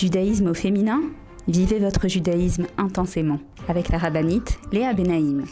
[0.00, 1.02] Judaïsme au féminin
[1.46, 3.38] Vivez votre judaïsme intensément
[3.68, 5.44] avec la rabbinite Léa Benaïm.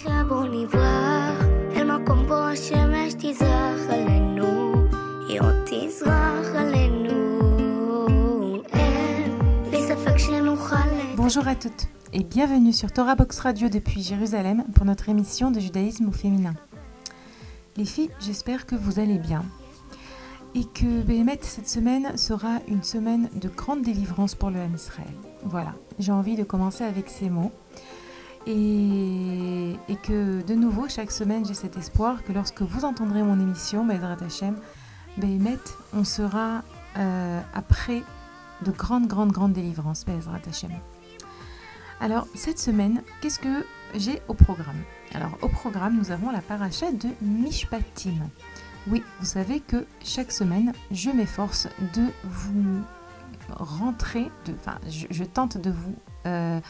[11.19, 15.61] Bonjour à toutes et bienvenue sur Torah Box Radio depuis Jérusalem pour notre émission de
[15.61, 16.55] judaïsme au féminin.
[17.77, 19.45] Les filles, j'espère que vous allez bien
[20.59, 25.15] et que Béhémet, cette semaine sera une semaine de grande délivrance pour le M Israël.
[25.45, 27.53] Voilà, j'ai envie de commencer avec ces mots.
[28.45, 33.87] Et, que de nouveau, chaque semaine, j'ai cet espoir que lorsque vous entendrez mon émission,
[35.93, 36.63] on sera
[36.97, 38.03] euh, après
[38.65, 40.05] de grandes, grandes, grandes délivrances.
[42.01, 44.83] Alors, cette semaine, qu'est-ce que j'ai au programme?
[45.15, 48.29] Alors, au programme, nous avons la paracha de Mishpatim.
[48.91, 52.81] Oui, vous savez que chaque semaine, je m'efforce de vous
[53.51, 55.95] rentrer, enfin, je, tente de vous
[56.27, 56.61] euh,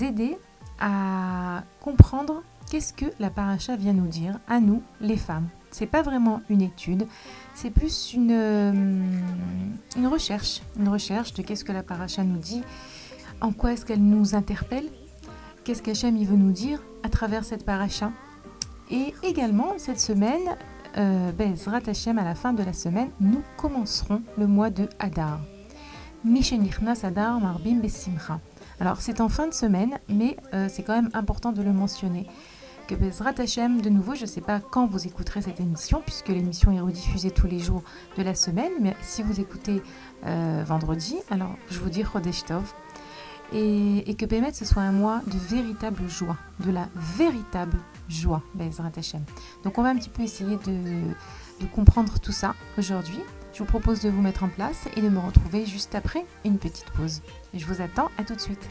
[0.00, 0.38] aider
[0.78, 5.48] à comprendre qu'est-ce que la paracha vient nous dire à nous, les femmes.
[5.72, 7.08] C'est pas vraiment une étude,
[7.54, 12.62] c'est plus une, euh, recherche, une recherche de qu'est-ce que la paracha nous dit,
[13.40, 14.88] en quoi est-ce qu'elle nous interpelle,
[15.64, 18.12] qu'est-ce qu'Hachem veut nous dire à travers cette paracha.
[18.90, 20.56] Et également, cette semaine,
[20.96, 25.40] euh, Bezrat Hashem, à la fin de la semaine, nous commencerons le mois de Hadar.
[26.24, 28.40] Marbim Besimcha.
[28.80, 32.26] Alors c'est en fin de semaine, mais euh, c'est quand même important de le mentionner.
[32.88, 36.28] Que Bezrat Hashem, de nouveau, je ne sais pas quand vous écouterez cette émission, puisque
[36.28, 37.82] l'émission est rediffusée tous les jours
[38.18, 39.82] de la semaine, mais si vous écoutez
[40.26, 42.74] euh, vendredi, alors je vous dis Chodesh Tov,
[43.52, 48.92] et, que Bémet ce soit un mois de véritable joie, de la véritable joie, Bezrat
[48.96, 49.22] Hashem.
[49.64, 53.20] Donc on va un petit peu essayer de, comprendre tout ça aujourd'hui.
[53.52, 56.58] Je vous propose de vous mettre en place et de me retrouver juste après une
[56.58, 57.20] petite pause.
[57.54, 58.68] Je vous attends, à tout de suite.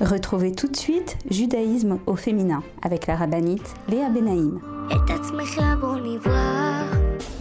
[0.00, 4.60] Retrouvez tout de suite Judaïsme au féminin avec la rabbinite Léa Benaïm.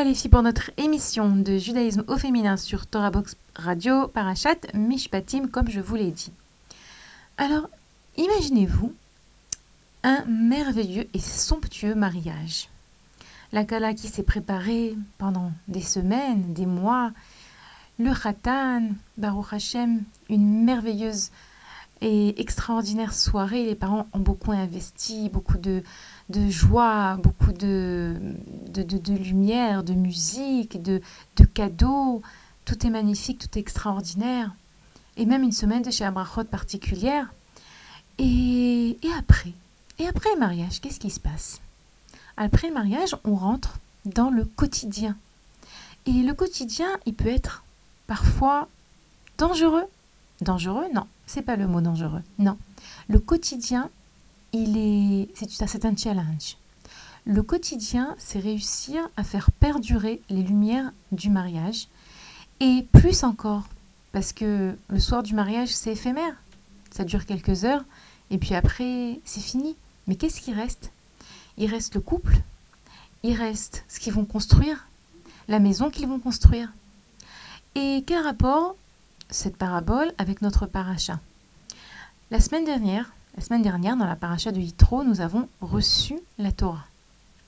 [0.00, 5.68] Filles pour notre émission de judaïsme au féminin sur Torah Box Radio, Parachat, Mishpatim, comme
[5.68, 6.32] je vous l'ai dit.
[7.36, 7.68] Alors,
[8.16, 8.94] imaginez-vous
[10.02, 12.70] un merveilleux et somptueux mariage.
[13.52, 17.12] La Kala qui s'est préparée pendant des semaines, des mois,
[17.98, 21.30] le Khatan, Baruch Hashem, une merveilleuse
[22.00, 23.64] et extraordinaire soirée.
[23.64, 25.82] Les parents ont beaucoup investi, beaucoup de,
[26.28, 28.16] de joie, beaucoup de,
[28.68, 31.00] de, de, lumière, de musique, de,
[31.36, 32.22] de cadeaux.
[32.64, 34.54] Tout est magnifique, tout est extraordinaire.
[35.16, 37.32] Et même une semaine de chez Abrachot particulière.
[38.18, 39.52] Et, et après
[39.98, 41.60] Et après le mariage, qu'est-ce qui se passe?
[42.36, 45.16] Après le mariage, on rentre dans le quotidien.
[46.06, 47.64] Et le quotidien, il peut être
[48.06, 48.68] parfois
[49.36, 49.84] dangereux.
[50.40, 52.22] Dangereux, non c'est pas le mot dangereux.
[52.40, 52.58] Non.
[53.08, 53.88] Le quotidien,
[54.52, 56.56] il est, c'est un challenge.
[57.24, 61.86] Le quotidien, c'est réussir à faire perdurer les lumières du mariage.
[62.58, 63.68] Et plus encore,
[64.10, 66.34] parce que le soir du mariage, c'est éphémère.
[66.90, 67.84] Ça dure quelques heures,
[68.32, 69.76] et puis après, c'est fini.
[70.08, 70.90] Mais qu'est-ce qui reste?
[71.58, 72.38] Il reste le couple,
[73.22, 74.88] il reste ce qu'ils vont construire,
[75.46, 76.72] la maison qu'ils vont construire.
[77.76, 78.74] Et quel rapport
[79.30, 81.20] cette parabole avec notre paracha.
[82.30, 86.50] La semaine dernière, La semaine dernière, dans la paracha de Yitro, nous avons reçu la
[86.50, 86.84] Torah.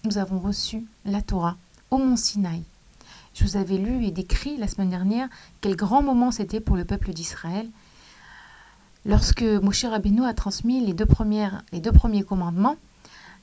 [0.04, 1.56] Nous avons reçu la Torah
[1.90, 2.62] au mont Sinaï.
[3.34, 5.28] Je vous avais lu et décrit la semaine dernière
[5.60, 7.68] quel grand moment c'était pour le peuple d'Israël.
[9.04, 12.76] Lorsque Moshe Rabbeinu a transmis les deux, premières, les deux premiers commandements,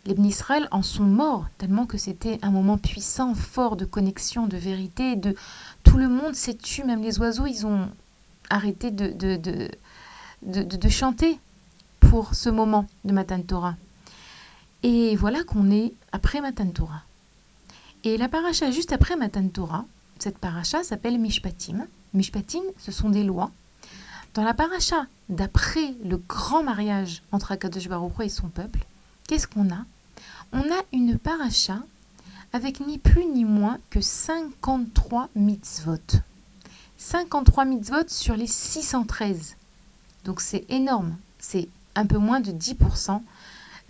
[0.05, 4.57] les Israël en sont morts, tellement que c'était un moment puissant, fort de connexion, de
[4.57, 5.17] vérité.
[5.17, 5.35] De...
[5.83, 7.89] Tout le monde s'est tu, même les oiseaux, ils ont
[8.49, 9.37] arrêté de, de,
[10.43, 11.39] de, de, chanter
[11.99, 13.75] pour ce moment de Matan Torah.
[14.83, 17.03] Et voilà qu'on est après Matan Torah.
[18.03, 19.85] Et la paracha juste après Matan Torah,
[20.19, 21.87] cette paracha s'appelle Mishpatim.
[22.13, 23.51] Mishpatim, ce sont des lois.
[24.33, 28.79] Dans la paracha d'après le grand mariage entre Akadosh Baruch et son peuple,
[29.27, 29.85] qu'est-ce qu'on a?
[30.53, 31.79] On a une paracha
[32.53, 36.21] avec ni plus ni moins que 53 mitzvot.
[36.99, 39.55] 53 mitzvot sur les 613.
[40.25, 41.15] Donc c'est énorme.
[41.39, 43.21] C'est un peu moins de 10%.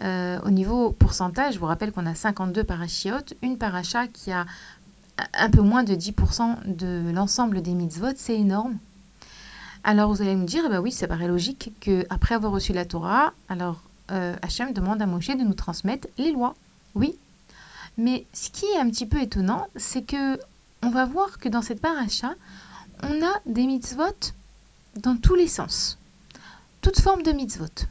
[0.01, 3.33] Euh, au niveau pourcentage, je vous rappelle qu'on a 52 parachiotes.
[3.41, 4.45] Une paracha qui a
[5.33, 8.77] un peu moins de 10% de l'ensemble des mitzvot, c'est énorme.
[9.83, 13.33] Alors vous allez me dire, bah oui, ça paraît logique qu'après avoir reçu la Torah,
[13.49, 16.53] alors euh, Hachem demande à Moshe de nous transmettre les lois.
[16.93, 17.17] Oui.
[17.97, 20.39] Mais ce qui est un petit peu étonnant, c'est que
[20.83, 22.35] on va voir que dans cette paracha,
[23.03, 24.33] on a des mitzvot
[24.95, 25.97] dans tous les sens.
[26.81, 27.85] Toute forme de mitzvot.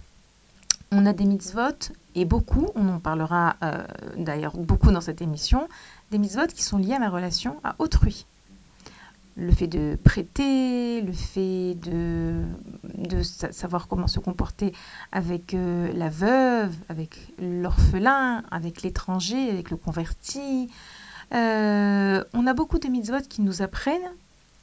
[0.91, 3.85] On a des mitzvot, et beaucoup, on en parlera euh,
[4.17, 5.69] d'ailleurs beaucoup dans cette émission,
[6.11, 8.27] des mitzvot qui sont liés à ma relation à autrui
[9.39, 12.43] le fait de prêter, le fait de,
[13.23, 14.73] savoir comment se comporter
[15.13, 20.69] avec euh, la veuve, avec l'orphelin, avec l'étranger, avec le converti.
[21.35, 24.11] Euh, on a beaucoup de mitzvot qui nous apprennent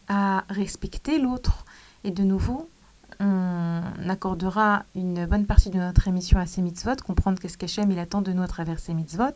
[0.08, 1.66] à respecter l'autre.
[2.04, 2.70] Et de nouveau,
[3.20, 8.00] on accordera une bonne partie de notre émission à ces mitzvot, comprendre qu'est-ce qu'Hachem il
[8.00, 9.34] attend de nous à travers ces mitzvot.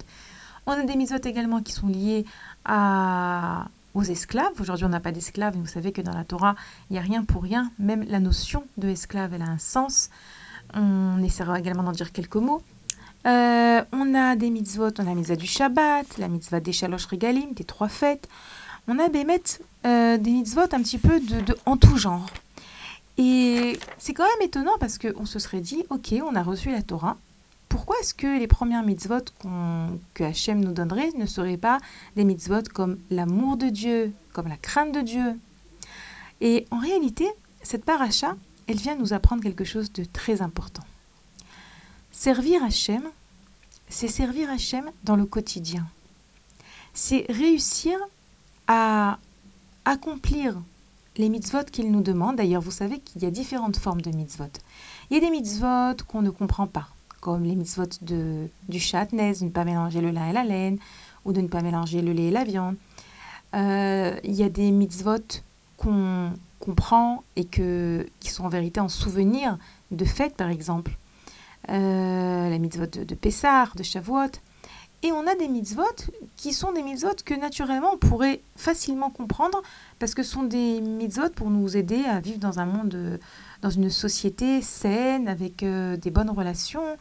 [0.66, 2.26] On a des mitzvot également qui sont liés
[2.66, 4.54] à aux esclaves.
[4.60, 6.56] Aujourd'hui, on n'a pas d'esclaves, mais vous savez que dans la Torah,
[6.90, 7.72] il n'y a rien pour rien.
[7.80, 10.10] Même la notion de esclave, elle a un sens.
[10.74, 12.62] On essaiera également d'en dire quelques mots.
[13.26, 17.08] Euh, on a des mitzvot, on a la mitzvah du Shabbat, la mitzvah des Shalosh
[17.08, 18.30] Regalim, des trois fêtes.
[18.92, 19.44] On a Bémet
[19.86, 22.26] euh, des mitzvot un petit peu de, en tout genre.
[23.20, 26.82] Et c'est quand même étonnant parce qu'on se serait dit, ok, on a reçu la
[26.82, 27.16] Torah,
[27.68, 29.26] pourquoi est-ce que les premières mitzvot
[30.16, 31.78] que Hachem nous donnerait ne seraient pas
[32.16, 35.38] des mitzvot comme l'amour de Dieu, comme la crainte de Dieu?
[36.42, 37.28] Et en réalité,
[37.62, 38.36] cette paracha,
[38.66, 40.84] elle vient nous apprendre quelque chose de très important.
[42.12, 43.04] Servir Hachem,
[43.88, 45.86] c'est servir Hachem dans le quotidien.
[46.96, 48.00] C'est réussir
[48.70, 49.18] à
[49.84, 50.56] accomplir
[51.18, 52.38] les mitzvot qu'il nous demande.
[52.38, 54.46] D'ailleurs, vous savez qu'il y a différentes formes de mitzvot.
[55.10, 56.88] Il y a des mitzvot qu'on ne comprend pas
[57.20, 60.78] comme les mitzvot de, du chatnez, de ne pas mélanger le lin et la laine,
[61.26, 62.76] ou de ne pas mélanger le lait et la viande.
[63.56, 65.42] Euh, il y a des mitzvot
[65.78, 69.58] qu'on comprend et que, qui sont en vérité en souvenir
[69.92, 70.98] de fêtes, par exemple.
[71.70, 74.32] Euh, la mitzvot de, de Pessah, de Shavuot.
[75.02, 75.84] Et on a des mitzvot
[76.36, 79.62] qui sont des mitzvot que naturellement on pourrait facilement comprendre
[79.98, 83.20] parce que ce sont des mitzvot pour nous aider à vivre dans un monde
[83.62, 86.98] dans une société saine, avec euh, des bonnes relations.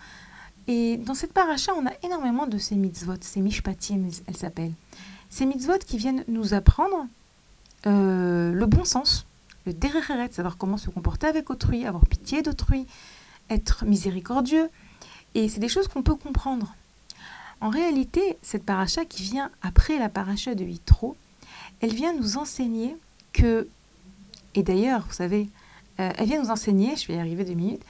[0.67, 4.75] Et dans cette paracha, on a énormément de ces mitzvot, ces mishpatim, elles s'appellent.
[5.31, 7.07] Ces mitzvot qui viennent nous apprendre
[7.87, 9.27] euh, le bon sens,
[9.67, 12.87] le derecheret, savoir comment se comporter avec autrui, avoir pitié d'autrui,
[13.51, 14.69] être miséricordieux.
[15.35, 16.75] Et c'est des choses qu'on peut comprendre.
[17.61, 21.17] En réalité, cette paracha qui vient après la paracha de Yitro,
[21.81, 22.97] elle vient nous enseigner
[23.33, 23.69] que,
[24.55, 25.49] et d'ailleurs, vous savez,
[26.01, 27.83] euh, elle vient nous enseigner, je vais y arriver deux minutes,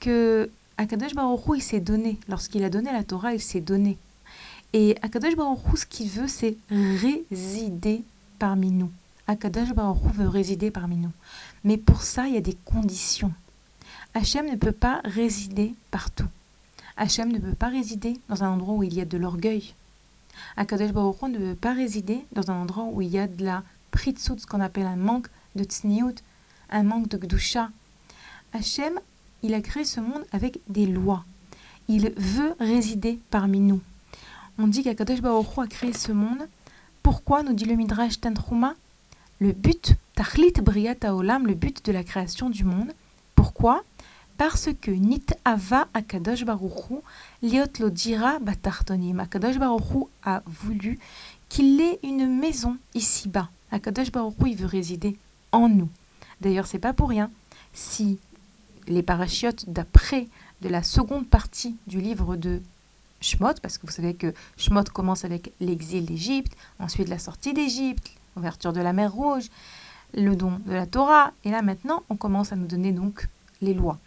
[0.00, 2.18] que Akadosh Baruch il s'est donné.
[2.28, 3.98] Lorsqu'il a donné la Torah, il s'est donné.
[4.72, 8.02] Et Akadosh Baruch ce qu'il veut, c'est résider
[8.38, 8.90] parmi nous.
[9.28, 11.12] Akadosh Baruch veut résider parmi nous.
[11.62, 13.32] Mais pour ça, il y a des conditions.
[14.14, 16.26] Hachem ne peut pas résider partout.
[16.96, 19.74] Hachem ne peut pas résider dans un endroit où il y a de l'orgueil.
[20.56, 23.62] Akadosh Baruch ne peut pas résider dans un endroit où il y a de la
[23.90, 26.14] pritsout, ce qu'on appelle un manque de tsniout,
[26.70, 27.70] un manque de gdusha.
[28.52, 28.98] Hachem,
[29.42, 31.24] il a créé ce monde avec des lois.
[31.88, 33.80] Il veut résider parmi nous.
[34.58, 36.48] On dit qu'Akadosh Baruch a créé ce monde.
[37.02, 38.74] Pourquoi, nous dit le Midrash Tantruma?
[39.40, 42.92] Le but, Tachlit Briat le but de la création du monde.
[43.34, 43.82] Pourquoi?
[44.38, 46.96] Parce que Nit Ava Akadosh Baruchu
[47.42, 49.20] Liot Lo Dira Batartonim.
[49.20, 50.98] Akadosh Baruchu a voulu
[51.48, 53.50] qu'il ait une maison ici-bas.
[53.70, 55.16] Akadosh Baruchu, il veut résider
[55.52, 55.88] en nous.
[56.40, 57.30] D'ailleurs, c'est pas pour rien
[57.72, 58.18] si
[58.88, 60.28] les parachutes d'après
[60.60, 62.60] de la seconde partie du livre de
[63.20, 68.10] Shmot, parce que vous savez que Shmot commence avec l'exil d'Égypte, ensuite la sortie d'Égypte,
[68.34, 69.48] l'ouverture de la mer Rouge,
[70.14, 73.28] le don de la Torah, et là maintenant on commence à nous donner donc
[73.60, 73.98] les lois.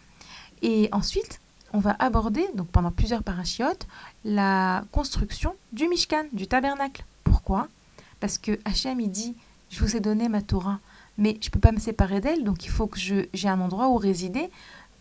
[0.66, 1.40] Et ensuite,
[1.72, 3.86] on va aborder, donc pendant plusieurs parachiotes,
[4.24, 7.04] la construction du Mishkan, du tabernacle.
[7.22, 7.68] Pourquoi?
[8.18, 9.36] Parce que Hachem, il dit,
[9.70, 10.80] je vous ai donné ma Torah,
[11.18, 13.90] mais je ne peux pas me séparer d'elle, donc il faut que j'ai un endroit
[13.90, 14.50] où résider,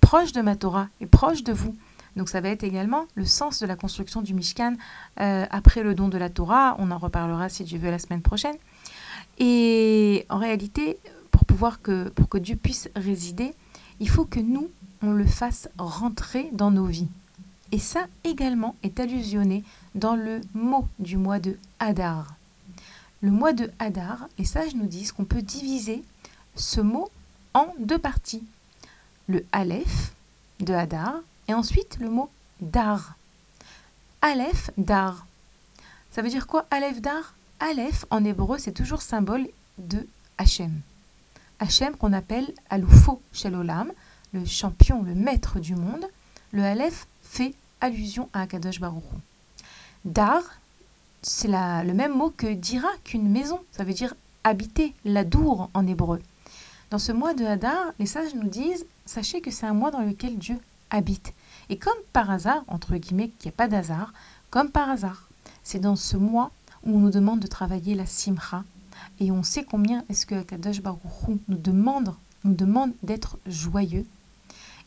[0.01, 1.75] proche de ma Torah et proche de vous.
[2.15, 4.75] Donc ça va être également le sens de la construction du Mishkan
[5.19, 6.75] euh, après le don de la Torah.
[6.77, 8.55] On en reparlera si Dieu veut la semaine prochaine.
[9.39, 10.99] Et en réalité,
[11.31, 13.55] pour pouvoir que, pour que Dieu puisse résider,
[13.99, 14.69] il faut que nous,
[15.13, 17.07] le fasse rentrer dans nos vies.
[17.71, 19.63] Et ça également est allusionné
[19.95, 22.35] dans le mot du mois de Hadar.
[23.21, 26.03] Le mois de Hadar, les sages nous disent qu'on peut diviser
[26.55, 27.09] ce mot
[27.53, 28.43] en deux parties.
[29.27, 30.13] Le Aleph
[30.59, 31.15] de Hadar
[31.47, 32.29] et ensuite le mot
[32.61, 33.15] Dar.
[34.21, 35.25] Aleph, Dar.
[36.11, 37.33] Ça veut dire quoi Aleph, Dar?
[37.59, 39.47] Aleph en hébreu c'est toujours symbole
[39.77, 40.07] de
[40.37, 40.81] Hachem.
[41.59, 43.91] Hachem qu'on appelle Aloufo Shelolam,
[44.35, 46.05] le champion, le maître du monde,
[46.51, 49.03] le Aleph fait allusion à Akadosh Baruch
[50.03, 50.41] Dar,
[51.21, 54.13] c'est le même mot que dira qu'une maison, ça veut dire
[54.43, 56.21] habiter, la dour en hébreu.
[56.91, 60.01] Dans ce mois de Hadar, les sages nous disent sachez que c'est un mois dans
[60.01, 61.33] lequel Dieu habite.
[61.69, 64.13] Et comme par hasard, entre guillemets, qu'il n'y a pas d'hasard,
[64.49, 65.29] comme par hasard,
[65.63, 66.51] c'est dans ce mois
[66.83, 68.63] où on nous demande de travailler la simcha.
[69.19, 71.01] Et on sait combien est-ce que Kadosh Baruch
[71.47, 72.13] nous demande,
[72.43, 74.05] nous demande d'être joyeux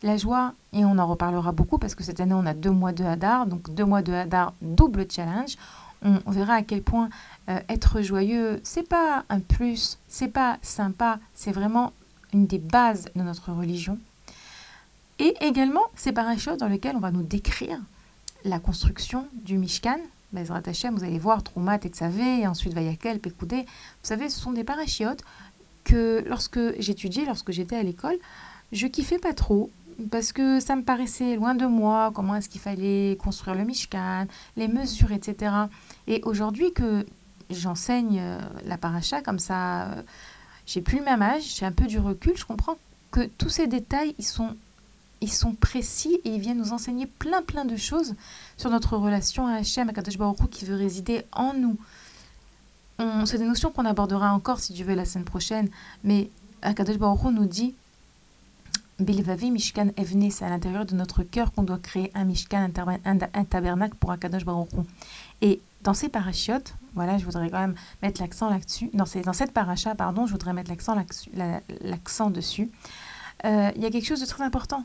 [0.02, 2.92] la joie, et on en reparlera beaucoup parce que cette année on a deux mois
[2.92, 5.56] de Hadar, donc deux mois de Hadar, double challenge.
[6.04, 7.08] On, verra à quel point
[7.48, 11.92] euh, être joyeux, c'est pas un plus, c'est pas sympa, c'est vraiment
[12.32, 13.98] une des bases de notre religion.
[15.18, 17.80] Et également, c'est par chose dans lequel on va nous décrire
[18.44, 19.98] la construction du Mishkan.
[20.32, 23.62] Bezrat Hashem, vous allez voir Troumat et Tzavé, et ensuite Vayakel, Pekoudé.
[23.62, 23.64] Vous
[24.02, 25.24] savez, ce sont des parachiotes
[25.82, 28.16] que lorsque j'étudiais, lorsque j'étais à l'école,
[28.70, 29.70] je kiffais pas trop
[30.10, 34.26] parce que ça me paraissait loin de moi, comment est-ce qu'il fallait construire le Mishkan,
[34.56, 35.52] les mesures, etc.
[36.06, 37.04] Et aujourd'hui que
[37.50, 40.02] j'enseigne euh, la paracha comme ça, euh,
[40.66, 42.76] j'ai plus le même âge, j'ai un peu du recul, je comprends
[43.10, 44.54] que tous ces détails, ils sont,
[45.20, 48.14] ils sont précis et ils viennent nous enseigner plein plein de choses
[48.56, 50.18] sur notre relation à Hachem, à Kadosh
[50.50, 51.76] qui veut résider en nous.
[53.26, 55.68] C'est des notions qu'on abordera encore si Dieu veut la semaine prochaine,
[56.02, 56.30] mais
[56.62, 57.74] Akadosh Baruch nous dit
[58.98, 62.70] Bilvavi Mishkan Evne, c'est à l'intérieur de notre cœur qu'on doit créer un Mishkan,
[63.04, 64.70] un, tabernacle pour Akadosh Baruch
[65.40, 68.90] Et dans ces parachiotes, voilà, je voudrais quand même mettre l'accent là-dessus.
[68.94, 70.96] Dans, dans cette paracha, pardon, je voudrais mettre l'accent
[71.82, 72.70] l'accent dessus.
[73.44, 74.84] Euh, il y a quelque chose de très important.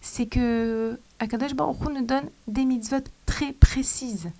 [0.00, 4.30] C'est que Akadosh Baruch nous donne des mitzvot très précises.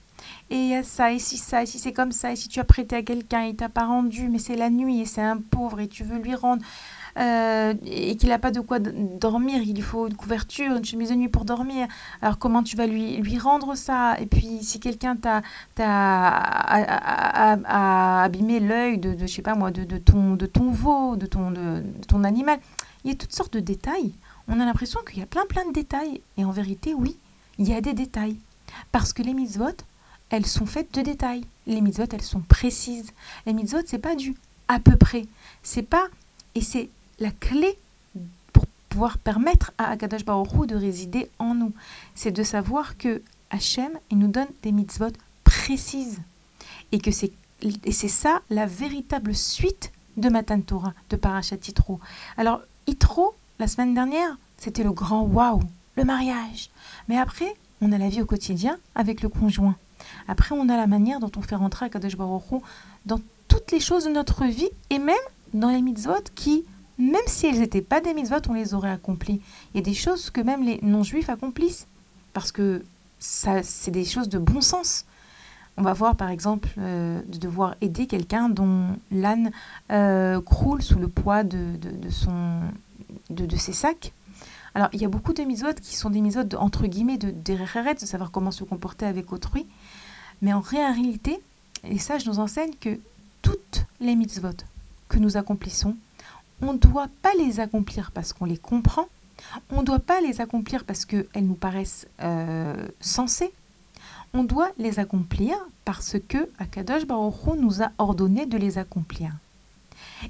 [0.48, 2.48] Et il y a ça, et si ça, et si c'est comme ça, et si
[2.48, 5.22] tu as prêté à quelqu'un, il t'a pas rendu, mais c'est la nuit, et c'est
[5.22, 6.62] un pauvre, et tu veux lui rendre.
[7.18, 11.10] Euh, et qu'il n'a pas de quoi dormir, il lui faut une couverture, une chemise
[11.10, 11.88] de nuit pour dormir.
[12.22, 14.16] Alors comment tu vas lui, lui rendre ça?
[14.20, 15.42] Et puis si quelqu'un t'a,
[18.22, 21.26] abîmé l'œil de, de, je sais pas moi, de, de, ton, de ton veau, de
[21.26, 22.58] ton, de, ton animal,
[23.04, 24.12] il y a toutes sortes de détails.
[24.48, 26.20] On a l'impression qu'il y a plein plein de détails.
[26.36, 27.16] Et en vérité, oui,
[27.58, 28.36] il y a des détails.
[28.92, 29.76] Parce que les mitzvot,
[30.30, 31.44] elles sont faites de détails.
[31.66, 33.12] Les mitzvot, elles sont précises.
[33.46, 34.34] Les mitzvot, c'est pas du
[34.68, 35.24] à peu près.
[35.62, 36.06] C'est pas
[36.54, 36.90] et c'est
[37.20, 37.78] la clé
[38.52, 41.72] pour pouvoir permettre à Akadash Baruch de résider en nous.
[42.14, 45.12] C'est de savoir que Hachem, il nous donne des mitzvot
[45.44, 46.20] précises.
[46.92, 47.32] Et que c'est,
[47.84, 52.00] et c'est ça la véritable suite de Matan Torah, de Parashat Yitro.
[52.36, 55.62] Alors, Yitro, la semaine dernière, c'était le grand waouh,
[55.96, 56.70] le mariage.
[57.08, 59.76] Mais après, on a la vie au quotidien avec le conjoint.
[60.28, 62.62] Après, on a la manière dont on fait rentrer Akadosh Baruch
[63.06, 65.16] dans toutes les choses de notre vie et même
[65.54, 66.64] dans les mitzvot qui
[67.00, 69.40] même si elles n'étaient pas des mitzvot, on les aurait accomplies.
[69.72, 71.86] Il y a des choses que même les non-juifs accomplissent,
[72.32, 72.84] parce que
[73.18, 75.04] ça, c'est des choses de bon sens.
[75.76, 79.50] On va voir par exemple euh, de devoir aider quelqu'un dont l'âne
[79.90, 82.60] euh, croule sous le poids de, de, son,
[83.30, 84.12] de, de, ses sacs.
[84.74, 88.06] Alors il y a beaucoup de mitzvot qui sont des mitzvot entre guillemets de de
[88.06, 89.66] savoir comment se comporter avec autrui.
[90.42, 91.40] Mais en réalité,
[91.84, 92.98] les sages nous enseignent que
[93.42, 94.56] toutes les mitzvot
[95.08, 95.96] que nous accomplissons,
[96.62, 99.06] on ne doit pas les accomplir parce qu'on les comprend,
[99.70, 103.52] on ne doit pas les accomplir parce qu'elles nous paraissent euh, sensées,
[104.32, 109.32] on doit les accomplir parce que Akadosh Baruch nous a ordonné de les accomplir.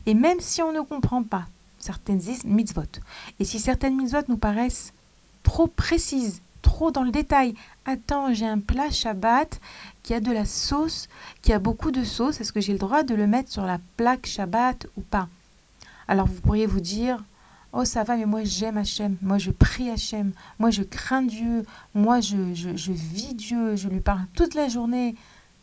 [0.07, 1.47] Et même si on ne comprend pas
[1.79, 2.83] certaines mitzvot,
[3.39, 4.93] et si certaines mitzvot nous paraissent
[5.43, 7.55] trop précises trop dans le détail.
[7.85, 9.61] Attends, j'ai un plat Shabbat
[10.03, 11.09] qui a de la sauce,
[11.43, 12.41] qui a beaucoup de sauce.
[12.41, 15.29] Est-ce que j'ai le droit de le mettre sur la plaque Shabbat ou pas?
[16.11, 17.23] Alors vous pourriez vous dire,
[17.73, 21.65] oh ça va, mais moi j'aime Hachem, moi je prie Hachem, moi je crains Dieu,
[21.95, 25.15] moi je, je, vis Dieu, je lui parle toute la journée.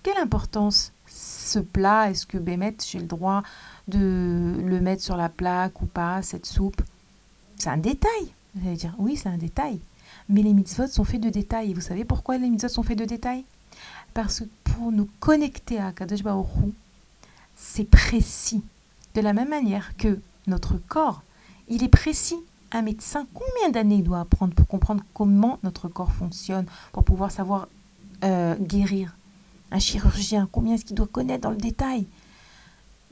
[0.03, 2.09] Quelle importance ce plat?
[2.09, 3.43] Est-ce que Bémet, j'ai le droit
[3.89, 6.81] de le mettre sur la plaque ou pas, cette soupe?
[7.57, 8.33] C'est un détail.
[8.55, 9.81] Vous allez dire, oui, c'est un détail.
[10.29, 11.71] Mais les mitzvot sont faits de détails.
[11.71, 13.43] Et vous savez pourquoi les mitzvot sont faits de détails?
[14.13, 16.47] Parce que pour nous connecter à Kadosh Baruch
[17.57, 18.63] c'est précis.
[19.13, 21.21] De la même manière que notre corps,
[21.67, 22.37] il est précis.
[22.71, 27.31] Un médecin, combien d'années il doit apprendre pour comprendre comment notre corps fonctionne, pour pouvoir
[27.31, 27.69] savoir
[28.25, 29.15] euh, guérir
[29.71, 32.05] Un chirurgien, combien est-ce qu'il doit connaître dans le détail?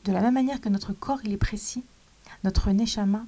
[0.04, 1.86] De la même manière que notre corps, il est précis,
[2.44, 3.26] notre neshama,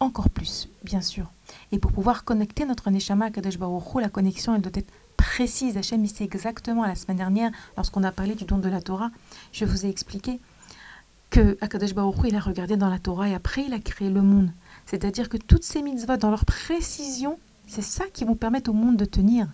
[0.00, 1.30] encore plus, bien sûr.
[1.72, 5.76] Et pour pouvoir connecter notre Neshama à Kadesh Baruch la connexion, elle doit être précise.
[5.76, 9.10] Hachem, il sait exactement, la semaine dernière, lorsqu'on a parlé du don de la Torah,
[9.52, 10.38] je vous ai expliqué
[11.30, 14.22] que Akadosh Baruch il a regardé dans la Torah et après, il a créé le
[14.22, 14.50] monde.
[14.86, 18.96] C'est-à-dire que toutes ces mitzvahs, dans leur précision, c'est ça qui vous permet au monde
[18.96, 19.48] de tenir.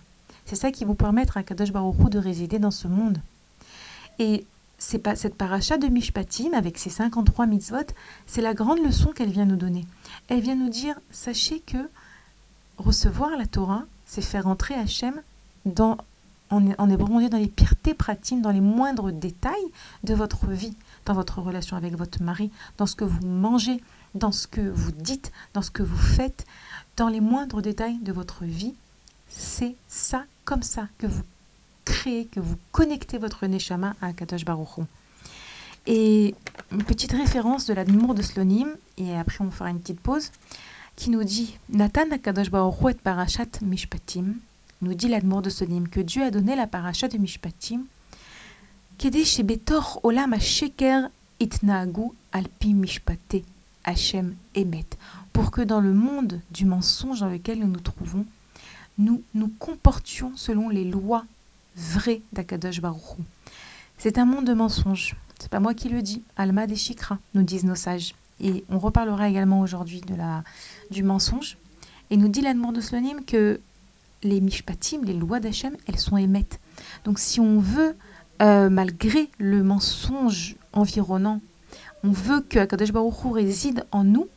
[0.45, 3.17] C'est ça qui vous permet à Kadosh Baruch de résider dans ce monde.
[4.19, 4.45] Et
[4.77, 7.77] c'est pas cette paracha de Mishpatim avec ses 53 mitzvot,
[8.27, 9.85] c'est la grande leçon qu'elle vient nous donner.
[10.27, 11.77] Elle vient nous dire sachez que
[12.77, 15.21] recevoir la Torah, c'est faire entrer Hachem
[15.65, 15.97] dans
[16.49, 19.53] en, en dans les piretés pratiques, dans les moindres détails
[20.03, 23.81] de votre vie, dans votre relation avec votre mari, dans ce que vous mangez,
[24.15, 26.45] dans ce que vous dites, dans ce que vous faites,
[26.97, 28.73] dans les moindres détails de votre vie.
[29.29, 31.23] C'est ça, comme ça, que vous
[31.85, 34.85] créez, que vous connectez votre Neshama à Kadosh Baruch
[35.87, 36.35] Et
[36.71, 40.31] une petite référence de l'Admour de Slonim, et après on fera une petite pause,
[40.95, 44.35] qui nous dit Nathan Kadosh Baruch et Parashat Mishpatim,
[44.81, 47.81] nous dit l'Admour de Slonim, que Dieu a donné la Parashat de Mishpatim,
[54.55, 54.85] Emet,
[55.33, 58.25] pour que dans le monde du mensonge dans lequel nous nous trouvons,
[58.97, 61.25] nous nous comportions selon les lois
[61.75, 63.17] vrai d'Akadosh Baruch
[63.97, 65.17] C'est un monde de mensonges.
[65.37, 66.23] C'est pas moi qui le dis.
[66.37, 68.15] Alma des Chikra, nous disent nos sages.
[68.39, 70.45] Et on reparlera également aujourd'hui de la,
[70.91, 71.57] du mensonge.
[72.09, 73.59] Et nous dit l'Admor de Slonim que
[74.23, 76.61] les mishpatim, les lois d'Hachem, elles sont émettes.
[77.03, 77.97] Donc si on veut,
[78.43, 81.41] euh, malgré le mensonge environnant,
[82.03, 84.27] on veut que Akadosh Baruch réside en nous,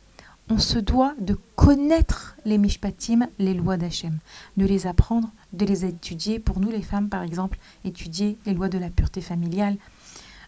[0.49, 4.19] on se doit de connaître les mishpatim, les lois d'Hachem,
[4.55, 6.39] de les apprendre, de les étudier.
[6.39, 9.75] Pour nous, les femmes, par exemple, étudier les lois de la pureté familiale.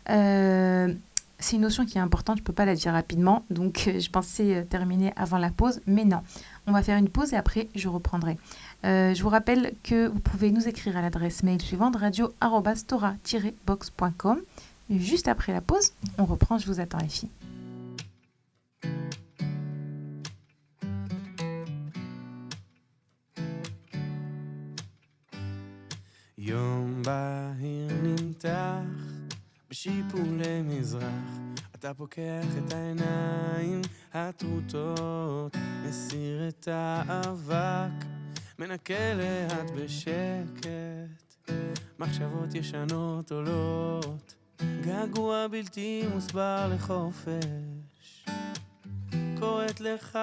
[0.10, 0.94] Euh,
[1.40, 4.00] c'est une notion qui est importante, je ne peux pas la dire rapidement, donc euh,
[4.00, 6.22] je pensais terminer avant la pause, mais non.
[6.68, 8.38] On va faire une pause et après je reprendrai.
[8.83, 14.41] je vous rappelle que vous pouvez nous écrire à l'adresse mail suivante radio-box.com.
[14.91, 17.31] Juste après la pause, on reprend, je vous attends les filles.
[26.47, 28.81] יום בהיר נמתח
[29.71, 31.39] בשיפולי מזרח
[31.75, 33.81] אתה פוקח את העיניים
[34.15, 38.05] הטרוטות מסיר את האבק
[38.60, 41.50] מנקה לאט בשקט.
[42.00, 44.36] מחשבות ישנות עולות.
[44.82, 48.26] געגוע בלתי מוסבר לחופש.
[49.40, 50.20] קוראת לך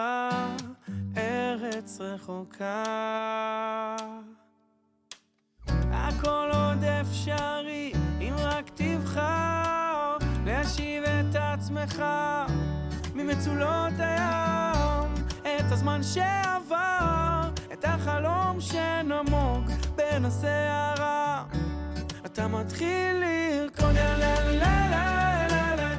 [1.17, 2.85] ארץ רחוקה.
[5.91, 12.03] הכל עוד אפשרי, אם רק תבחר להשיב את עצמך.
[13.15, 17.36] ממצולות הים, את הזמן שעבר,
[17.73, 21.45] את החלום שנמוג בין הסערה.
[22.27, 25.97] אתה מתחיל לרקוד לה לה לה לה לה לה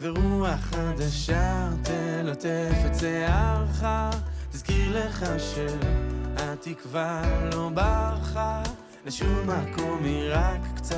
[0.00, 3.84] ורוח חדשה תלטף את שיערך,
[4.88, 7.22] תזכיר לך שהתקווה
[7.52, 8.62] לא ברחה
[9.06, 10.96] לשום מקום, היא רק קצת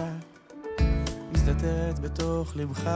[1.32, 2.90] מסתתרת בתוך לבך.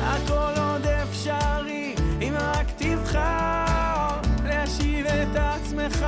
[0.00, 6.06] הכל עוד אפשרי, אם רק תבחר להשיב את עצמך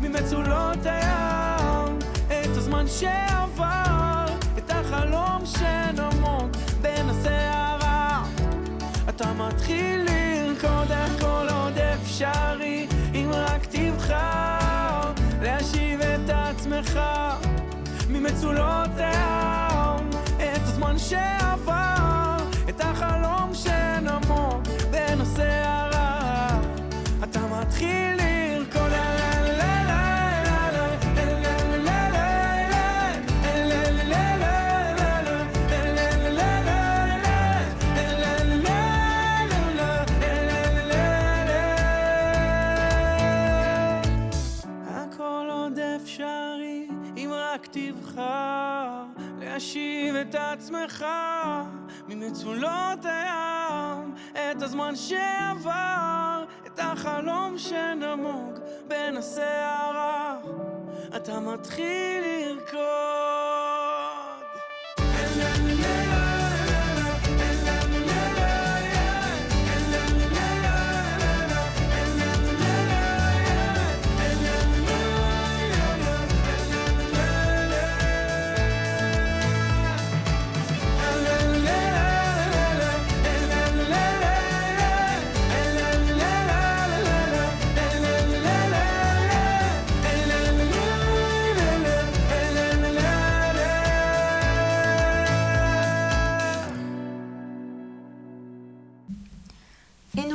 [0.00, 4.24] ממצולות הים, את הזמן שעבר,
[4.58, 6.50] את החלום שנמוג
[6.82, 8.24] בין הסערה
[9.08, 9.99] אתה מתחיל
[12.22, 17.00] אפשרי אם רק תבחר להשיב את עצמך
[18.08, 20.10] ממצולות העם.
[20.36, 22.36] את הזמן שעבר
[22.68, 26.60] את החלום שנמוך בנושא הרע
[27.22, 28.19] אתה מתחיל
[47.60, 49.04] רק תבחר
[49.38, 51.06] להשיב את עצמך
[52.08, 54.14] ממצולות הים.
[54.32, 60.38] את הזמן שעבר את החלום שנמוג בין הסערה.
[61.16, 63.09] אתה מתחיל לרקוד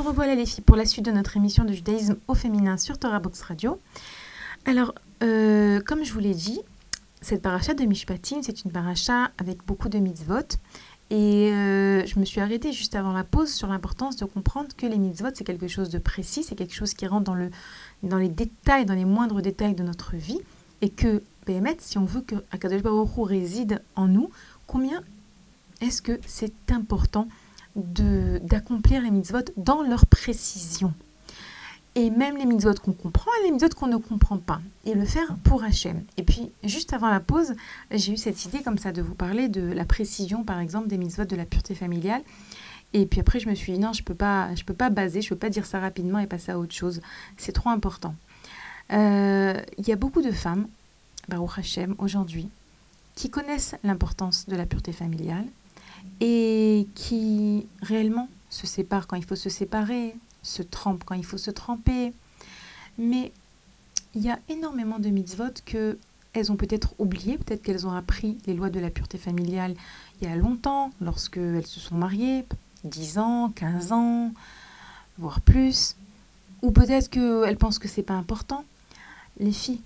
[0.05, 3.19] revoilà les filles pour la suite de notre émission de judaïsme au féminin sur Torah
[3.19, 3.79] Box Radio.
[4.65, 6.59] Alors, euh, comme je vous l'ai dit,
[7.21, 10.57] cette paracha de Mishpatim, c'est une paracha avec beaucoup de mitzvot.
[11.09, 14.85] Et euh, je me suis arrêtée juste avant la pause sur l'importance de comprendre que
[14.85, 17.49] les mitzvot, c'est quelque chose de précis, c'est quelque chose qui rentre dans, le,
[18.03, 20.39] dans les détails, dans les moindres détails de notre vie.
[20.81, 24.29] Et que, BMT, si on veut que Akadosh Baruch réside en nous,
[24.67, 25.01] combien
[25.81, 27.27] est-ce que c'est important
[27.75, 30.93] d'accomplir les mitzvot dans leur précision.
[31.97, 34.59] Et même les mitzvot qu'on comprend et les mitzvot qu'on ne comprend pas.
[34.85, 36.03] Et le faire pour Hachem.
[36.17, 37.53] Et puis, juste avant la pause,
[37.91, 40.97] j'ai eu cette idée comme ça de vous parler de la précision, par exemple, des
[40.97, 42.21] mitzvot de la pureté familiale.
[42.93, 44.89] Et puis après, je me suis dit, non, je ne peux, pas- je peux pas
[44.89, 47.01] baser, je ne peux pas dire ça rapidement et passer à autre chose.
[47.37, 48.13] C'est trop important.
[48.91, 50.67] Euh, Il y a beaucoup de femmes,
[51.29, 52.49] Baruch Hashem, aujourd'hui,
[53.15, 55.45] qui connaissent l'importance de la pureté familiale
[56.19, 61.37] et qui réellement se séparent quand il faut se séparer, se trempent quand il faut
[61.37, 62.13] se tremper.
[62.97, 63.31] Mais
[64.13, 65.97] il y a énormément de mitzvot que
[66.33, 69.73] elles ont peut-être oublié, peut-être qu'elles ont appris les lois de la pureté familiale
[70.21, 72.45] il y a longtemps, lorsque elles se sont mariées,
[72.83, 74.31] 10 ans, 15 ans,
[75.17, 75.95] voire plus.
[76.61, 78.63] Ou peut-être qu'elles pensent que c'est pas important.
[79.39, 79.81] Les filles,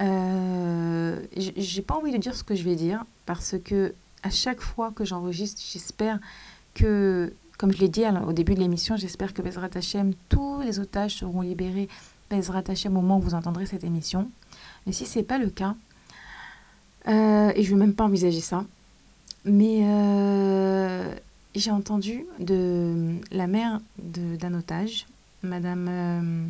[0.00, 3.94] euh, j'ai pas envie de dire ce que je vais dire parce que
[4.26, 6.18] à chaque fois que j'enregistre, j'espère
[6.74, 10.80] que, comme je l'ai dit au début de l'émission, j'espère que Bezrat Hashem, tous les
[10.80, 11.88] otages seront libérés
[12.28, 14.28] Bezrat Hashem au moment où vous entendrez cette émission.
[14.84, 15.76] Mais si c'est pas le cas,
[17.06, 18.64] euh, et je ne vais même pas envisager ça,
[19.44, 21.14] mais euh,
[21.54, 25.06] j'ai entendu de la mère d'un otage,
[25.44, 26.46] Madame euh,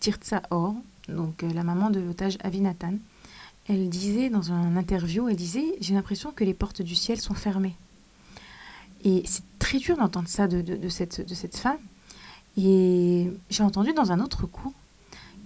[0.00, 0.74] Tirtsa Or,
[1.08, 2.94] donc euh, la maman de l'otage Avinatan,
[3.68, 7.34] elle disait dans une interview, elle disait J'ai l'impression que les portes du ciel sont
[7.34, 7.76] fermées.
[9.04, 11.78] Et c'est très dur d'entendre ça de, cette, de femme.
[12.56, 14.72] Et j'ai entendu dans un autre cours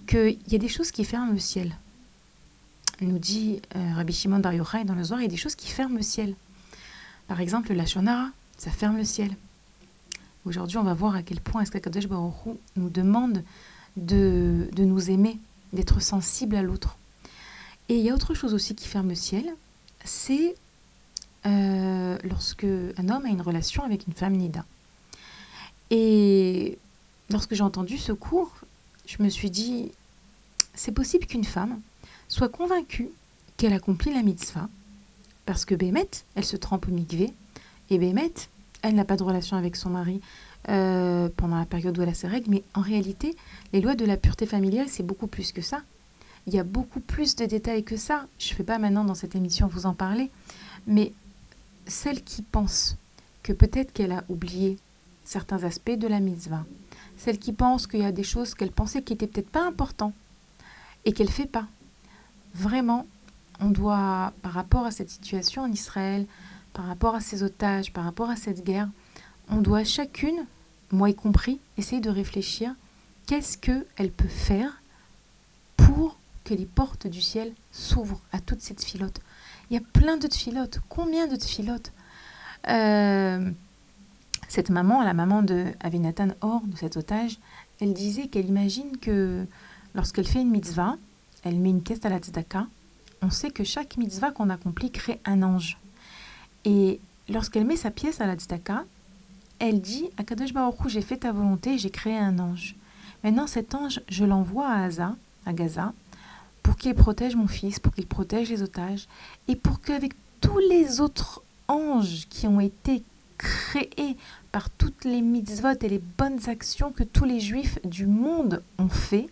[0.07, 1.75] qu'il y a des choses qui ferment le ciel.
[3.01, 4.53] Nous dit euh, Rabbi Shimon Bar
[4.85, 6.35] dans le Zohar, il y a des choses qui ferment le ciel.
[7.27, 9.35] Par exemple, la Shonara, ça ferme le ciel.
[10.45, 12.33] Aujourd'hui, on va voir à quel point est-ce qu'Akadosh Baruch
[12.75, 13.43] nous demande
[13.97, 15.39] de, de nous aimer,
[15.73, 16.96] d'être sensible à l'autre.
[17.89, 19.45] Et il y a autre chose aussi qui ferme le ciel,
[20.03, 20.55] c'est
[21.45, 24.65] euh, lorsque un homme a une relation avec une femme nida.
[25.89, 26.77] Et
[27.29, 28.51] lorsque j'ai entendu ce cours,
[29.05, 29.91] je me suis dit,
[30.73, 31.79] c'est possible qu'une femme
[32.27, 33.09] soit convaincue
[33.55, 34.67] qu'elle accomplit la mitzvah,
[35.45, 37.33] parce que Bémet, elle se trempe au mikvé,
[37.89, 38.33] et Bémet,
[38.81, 40.19] elle n'a pas de relation avec son mari
[40.69, 43.35] euh, pendant la période où elle a ses règles, mais en réalité,
[43.71, 45.81] les lois de la pureté familiale, c'est beaucoup plus que ça.
[46.47, 48.25] Il y a beaucoup plus de détails que ça.
[48.39, 50.31] Je ne vais pas maintenant dans cette émission vous en parler,
[50.87, 51.11] mais
[51.85, 52.95] celle qui pense
[53.43, 54.77] que peut-être qu'elle a oublié
[55.25, 56.65] certains aspects de la mitzvah,
[57.17, 60.13] celle qui pense qu'il y a des choses qu'elle pensait qui n'étaient peut-être pas importantes
[61.03, 61.67] et qu'elle ne fait pas.
[62.55, 63.05] Vraiment,
[63.59, 66.25] on doit, par rapport à cette situation en Israël,
[66.73, 68.89] par rapport à ces otages, par rapport à cette guerre,
[69.49, 70.45] on doit chacune,
[70.91, 72.73] moi y compris, essayer de réfléchir
[73.25, 74.81] qu'est-ce qu'elle peut faire
[75.75, 76.16] pour
[76.47, 79.19] que les portes du ciel s'ouvrent à toute cette filote.
[79.69, 80.79] Il y a plein de filotes.
[80.87, 81.91] Combien de filotes
[82.69, 83.51] euh,
[84.47, 87.37] Cette maman, la maman de Avinatan Or, de cet otage,
[87.81, 89.45] elle disait qu'elle imagine que
[89.93, 90.95] lorsqu'elle fait une mitzvah,
[91.43, 92.67] elle met une pièce à la tzedaka
[93.21, 95.77] on sait que chaque mitzvah qu'on accomplit crée un ange.
[96.65, 98.85] Et lorsqu'elle met sa pièce à la tzedaka,
[99.59, 102.75] elle dit à Kadosh Baruch j'ai fait ta volonté, j'ai créé un ange.
[103.23, 105.93] Maintenant, cet ange, je l'envoie à Gaza, à Gaza,
[106.67, 109.07] pour qu'il protège mon fils, pour qu'il protège les otages,
[109.47, 113.03] et pour qu'avec tous les autres anges qui ont été
[113.37, 114.17] créés
[114.51, 118.89] par toutes les mitzvot et les bonnes actions que tous les juifs du monde ont
[118.89, 119.29] fait,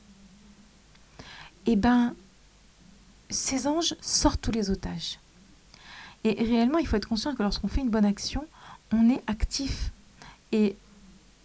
[1.66, 2.16] eh ben,
[3.30, 5.20] ces anges sortent tous les otages.
[6.24, 8.46] Et réellement, il faut être conscient que lorsqu'on fait une bonne action,
[8.94, 9.92] on est actif.
[10.54, 10.78] Et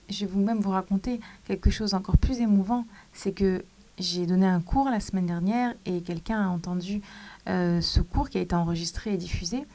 [0.09, 3.64] je vais vous-même vous raconter quelque chose encore plus émouvant, c'est que
[4.01, 7.03] j'ai donné un cours la semaine dernière et quelqu'un a entendu
[7.49, 9.67] euh, ce cours qui a été enregistré et diffusé.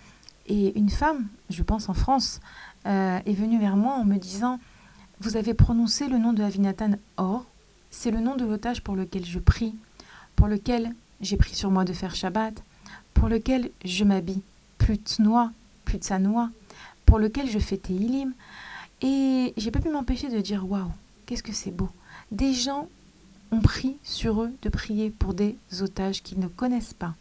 [0.48, 2.40] Et une femme, je pense en France,
[2.88, 4.60] euh, est venue vers moi en me disant
[5.22, 7.46] Vous avez prononcé le nom de Avinatan Or,
[7.92, 9.76] c'est le nom de l'otage pour lequel je prie,
[10.36, 12.64] pour lequel j'ai pris sur moi de faire Shabbat,
[13.14, 14.42] pour lequel je m'habille
[14.78, 15.52] plus de noix,
[15.86, 16.50] plus de sa noix,
[17.06, 18.34] pour lequel je fais Teilim.
[19.02, 20.92] Et j'ai pas pu m'empêcher de dire Waouh,
[21.26, 21.90] qu'est-ce que c'est beau
[22.32, 22.88] Des gens
[23.56, 27.16] ont pris sur eux de prier pour des otages qu'ils ne connaissent pas.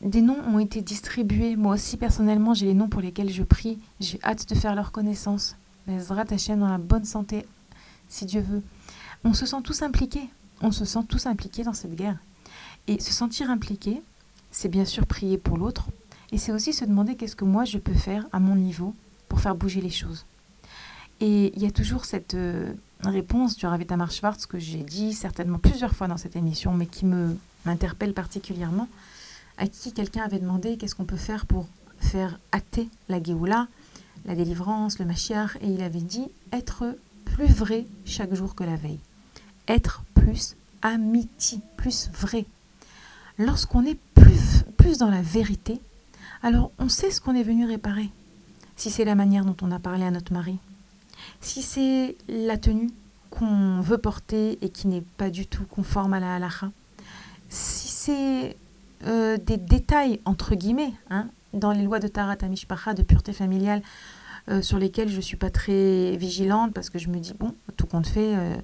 [0.00, 1.56] Des noms ont été distribués.
[1.56, 3.78] Moi aussi, personnellement, j'ai les noms pour lesquels je prie.
[4.00, 5.56] J'ai hâte de faire leur connaissance.
[5.86, 7.46] Bezrat Hashem dans la bonne santé,
[8.08, 8.62] si Dieu veut.
[9.22, 10.28] On se sent tous impliqués.
[10.62, 12.18] On se sent tous impliqués dans cette guerre.
[12.86, 14.02] Et se sentir impliqué,
[14.50, 15.86] c'est bien sûr prier pour l'autre.
[16.32, 18.94] Et c'est aussi se demander qu'est-ce que moi je peux faire à mon niveau
[19.28, 20.24] pour faire bouger les choses.
[21.26, 25.14] Et il y a toujours cette euh, réponse du Rav Tamar Schwartz que j'ai dit
[25.14, 28.88] certainement plusieurs fois dans cette émission, mais qui me m'interpelle particulièrement,
[29.56, 31.66] à qui quelqu'un avait demandé qu'est-ce qu'on peut faire pour
[31.98, 33.68] faire hâter la Géoula,
[34.26, 38.76] la délivrance, le Mashiach, et il avait dit être plus vrai chaque jour que la
[38.76, 39.00] veille.
[39.66, 42.44] Être plus amiti, plus vrai.
[43.38, 45.80] Lorsqu'on est plus, plus dans la vérité,
[46.42, 48.10] alors on sait ce qu'on est venu réparer.
[48.76, 50.58] Si c'est la manière dont on a parlé à notre mari,
[51.44, 52.90] si c'est la tenue
[53.30, 56.70] qu'on veut porter et qui n'est pas du tout conforme à la halakha,
[57.48, 58.56] si c'est
[59.06, 63.82] euh, des détails, entre guillemets, hein, dans les lois de Tarat Amishpacha, de pureté familiale,
[64.48, 67.54] euh, sur lesquelles je ne suis pas très vigilante parce que je me dis, bon,
[67.76, 68.56] tout compte fait, euh,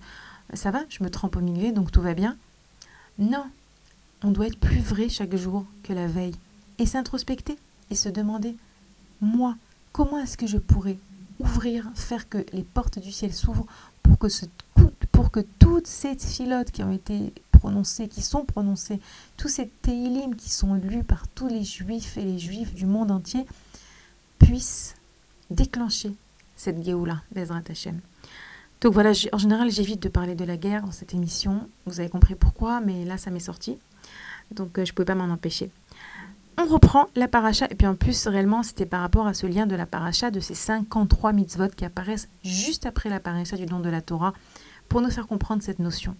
[0.55, 2.37] ça va, je me trempe au milieu, donc tout va bien.
[3.19, 3.45] Non,
[4.25, 6.35] on doit être plus vrai chaque jour que la veille
[6.79, 7.59] et s'introspecter
[7.91, 8.57] et se demander,
[9.21, 9.57] moi,
[9.93, 10.97] comment est-ce que je pourrais
[11.41, 13.67] ouvrir, faire que les portes du ciel s'ouvrent
[14.03, 14.47] pour que, ce,
[15.59, 19.01] toutes ces filotes qui ont été prononcées, qui sont prononcées,
[19.37, 23.11] tous ces télim qui sont lus par tous les juifs et les juifs du monde
[23.11, 23.45] entier,
[24.39, 24.95] puissent
[25.51, 26.15] déclencher
[26.57, 28.01] cette Géoula, Bezrat Hashem.
[28.81, 31.69] Donc voilà, en général, j'évite de parler de la guerre dans cette émission.
[31.85, 33.77] Vous avez compris pourquoi, mais là, ça m'est sorti.
[34.53, 35.71] Donc euh, je ne pouvais pas m'en empêcher
[36.61, 39.67] on reprend la paracha, et puis en plus, réellement, c'était par rapport à ce lien
[39.67, 43.81] de la paracha, de ces 53 mitzvot qui apparaissent juste après la paracha du don
[43.81, 44.35] de la Torah,
[44.89, 46.17] pour nous faire comprendre cette notion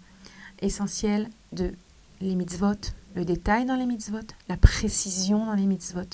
[0.61, 1.73] essentielle de
[2.21, 2.75] les mitzvot,
[3.15, 6.09] le détail dans les mitzvot, la précision dans les mitzvot.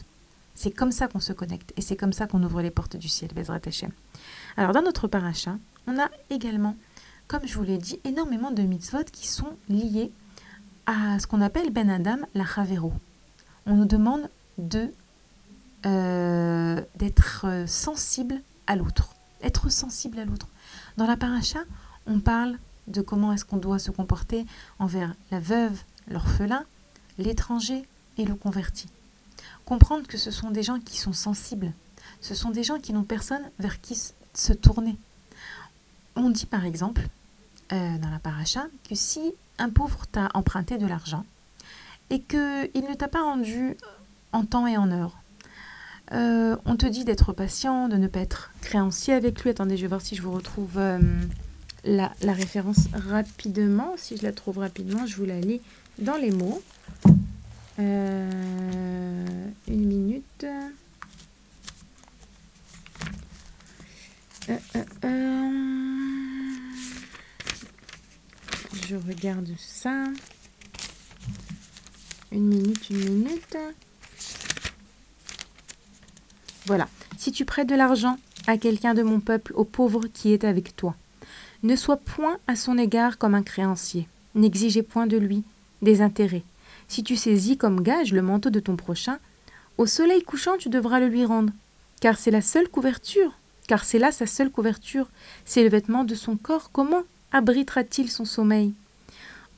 [0.55, 3.09] C'est comme ça qu'on se connecte, et c'est comme ça qu'on ouvre les portes du
[3.09, 3.91] ciel, Bezrat Hashem.
[4.57, 6.77] Alors, dans notre paracha, on a également,
[7.29, 10.11] comme je vous l'ai dit, énormément de mitzvot qui sont liés
[10.87, 12.93] à ce qu'on appelle Ben Adam, la Chavero
[13.67, 14.91] on nous demande de
[15.85, 19.11] euh, d'être sensible à l'autre,
[19.43, 20.49] être sensible à l'autre.
[20.97, 21.61] Dans la paracha,
[22.07, 24.47] on parle de comment est-ce qu'on doit se comporter
[24.79, 26.65] envers la veuve, l'orphelin,
[27.19, 27.87] l'étranger
[28.19, 28.89] et le converti.
[29.65, 31.73] Comprendre que ce sont des gens qui sont sensibles,
[32.21, 33.97] ce sont des gens qui n'ont personne vers qui
[34.35, 34.97] se tourner.
[36.15, 37.07] On dit par exemple
[37.73, 41.25] euh, dans la paracha que si un pauvre t'a emprunté de l'argent,
[42.11, 43.77] et qu'il ne t'a pas rendu
[44.33, 45.19] en temps et en heure.
[46.13, 49.51] Euh, on te dit d'être patient, de ne pas être créancier avec lui.
[49.51, 51.01] Attendez, je vais voir si je vous retrouve euh,
[51.85, 53.95] la, référence rapidement.
[53.97, 55.61] Si je la trouve rapidement, je vous la lis
[55.99, 56.63] dans les mots.
[57.79, 60.47] Euh, une minute.
[68.89, 70.05] je regarde ça.
[72.33, 73.57] Une minute, une minute.
[76.67, 76.89] Voilà.
[77.17, 80.77] Si tu prêtes de l'argent à quelqu'un de mon peuple, au pauvre qui est avec
[80.77, 80.95] toi,
[81.63, 84.09] ne sois point à son égard comme un créancier.
[84.35, 85.45] N'exigez point de lui
[85.83, 86.43] des intérêts.
[86.89, 89.19] Si tu saisis comme gage le manteau de ton prochain,
[89.79, 91.53] au soleil couchant tu devras le lui rendre,
[92.01, 95.09] car c'est la seule couverture, car c'est là sa seule couverture,
[95.45, 96.71] c'est le vêtement de son corps.
[96.73, 98.75] Comment abritera-t-il son sommeil?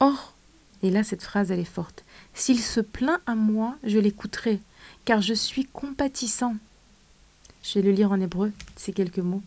[0.00, 0.34] Or,
[0.82, 4.60] et là cette phrase elle est forte, S'il se plaint à moi, je l'écouterai,
[5.04, 6.56] car je suis compatissant.
[7.62, 9.42] Je vais le lire en hébreu, ces quelques mots,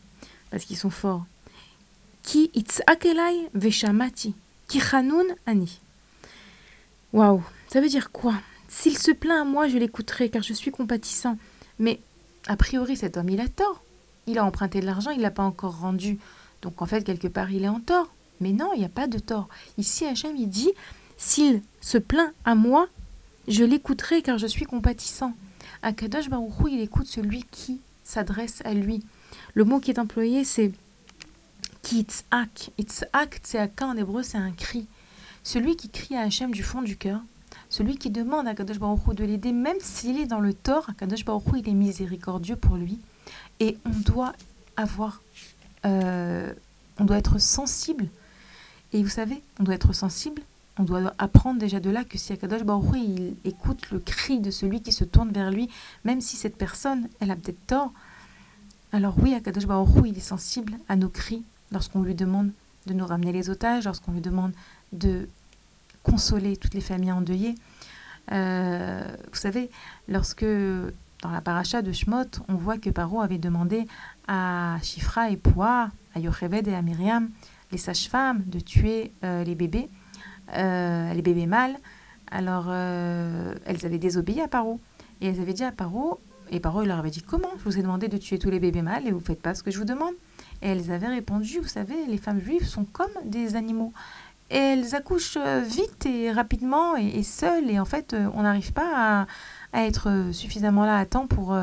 [0.49, 1.25] parce qu'ils sont forts.
[2.23, 4.35] Ki itz'akelai veshamati,
[4.67, 5.79] ki chanun ani.
[7.13, 8.35] Waouh, ça veut dire quoi?
[8.67, 11.37] S'il se plaint à moi, je l'écouterai, car je suis compatissant.
[11.79, 11.99] Mais,
[12.47, 13.83] a priori, cet homme, il a tort.
[14.27, 16.19] Il a emprunté de l'argent, il ne l'a pas encore rendu.
[16.61, 18.13] Donc, en fait, quelque part, il est en tort.
[18.39, 19.49] Mais non, il n'y a pas de tort.
[19.77, 20.71] Ici, Hachem, il dit,
[21.21, 22.87] s'il se plaint à moi,
[23.47, 25.33] je l'écouterai, car je suis compatissant.
[25.83, 29.05] Akadosh Baruch il écoute celui qui s'adresse à lui.
[29.53, 30.71] Le mot qui est employé, c'est
[31.83, 32.71] kitzak.
[32.79, 34.87] Itzak, tzaka en hébreu, c'est un cri.
[35.43, 37.21] Celui qui crie à Hachem du fond du cœur,
[37.69, 41.23] celui qui demande à Kadosh Baruch de l'aider, même s'il est dans le tort, Kadosh
[41.23, 42.97] Baruch il est miséricordieux pour lui.
[43.59, 44.33] Et on doit
[44.75, 45.21] avoir,
[45.85, 46.51] euh,
[46.97, 48.07] on doit être sensible.
[48.91, 50.41] Et vous savez, on doit être sensible.
[50.77, 54.51] On doit apprendre déjà de là que si Akadosh Baruch il écoute le cri de
[54.51, 55.69] celui qui se tourne vers lui,
[56.05, 57.91] même si cette personne, elle a peut-être tort,
[58.93, 62.51] alors oui, Akadosh Baruch il est sensible à nos cris lorsqu'on lui demande
[62.87, 64.53] de nous ramener les otages, lorsqu'on lui demande
[64.93, 65.27] de
[66.03, 67.55] consoler toutes les familles endeuillées.
[68.31, 69.69] Euh, vous savez,
[70.07, 73.87] lorsque dans la paracha de Shmot, on voit que Paro avait demandé
[74.27, 77.29] à Shifra et Poua, à Yocheved et à Myriam,
[77.71, 79.89] les sages-femmes, de tuer euh, les bébés,
[80.53, 81.75] euh, les bébés mâles.
[82.31, 84.79] Alors, elles avaient désobéi à Paro.
[85.19, 87.81] Et elles avaient dit à Paro, et Paro leur avait dit Comment Je vous ai
[87.81, 89.77] demandé de tuer tous les bébés mâles et vous ne faites pas ce que je
[89.77, 90.13] vous demande?
[90.61, 93.93] Et elles avaient répondu Vous savez, les femmes juives sont comme des animaux
[94.51, 97.69] elles accouchent euh, vite et rapidement et, seules.
[97.69, 99.27] Et en fait, euh, on n'arrive pas
[99.73, 101.57] à, être euh, suffisamment là à temps pour,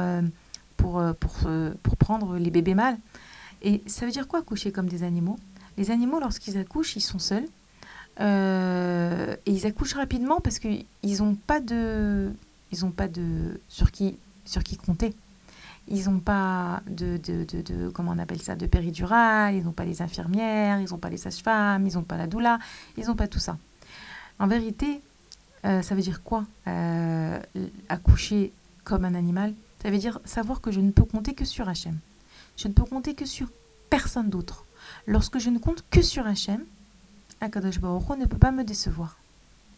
[0.77, 1.51] pour, pour,
[1.83, 2.98] pour prendre les bébés mâles.
[3.62, 5.37] Et ça veut dire quoi accoucher comme des animaux?
[5.77, 7.46] Les animaux, lorsqu'ils accouchent, ils sont seuls.
[8.18, 12.33] Et ils accouchent rapidement parce qu'ils n'ont pas de,
[12.72, 15.14] ils ont pas de sur qui, sur qui compter
[15.90, 19.85] ils n'ont pas de, de, de, comment on appelle ça, de péridurale, ils n'ont pas
[19.85, 22.59] les infirmières, ils n'ont pas les sages-femmes, ils n'ont pas la doula,
[22.96, 23.57] ils n'ont pas tout ça.
[24.38, 25.00] En vérité,
[25.64, 27.40] euh, ça veut dire quoi euh,
[27.88, 28.52] Accoucher
[28.85, 29.54] comme un animal?
[29.83, 31.98] Ça veut dire savoir que je ne peux compter que sur Hachem.
[32.57, 33.48] Je ne peux compter que sur
[33.90, 34.64] personne d'autre.
[35.07, 36.64] Lorsque je ne compte que sur Hachem,
[37.40, 39.18] Akadosh Baruch ne peut pas me décevoir.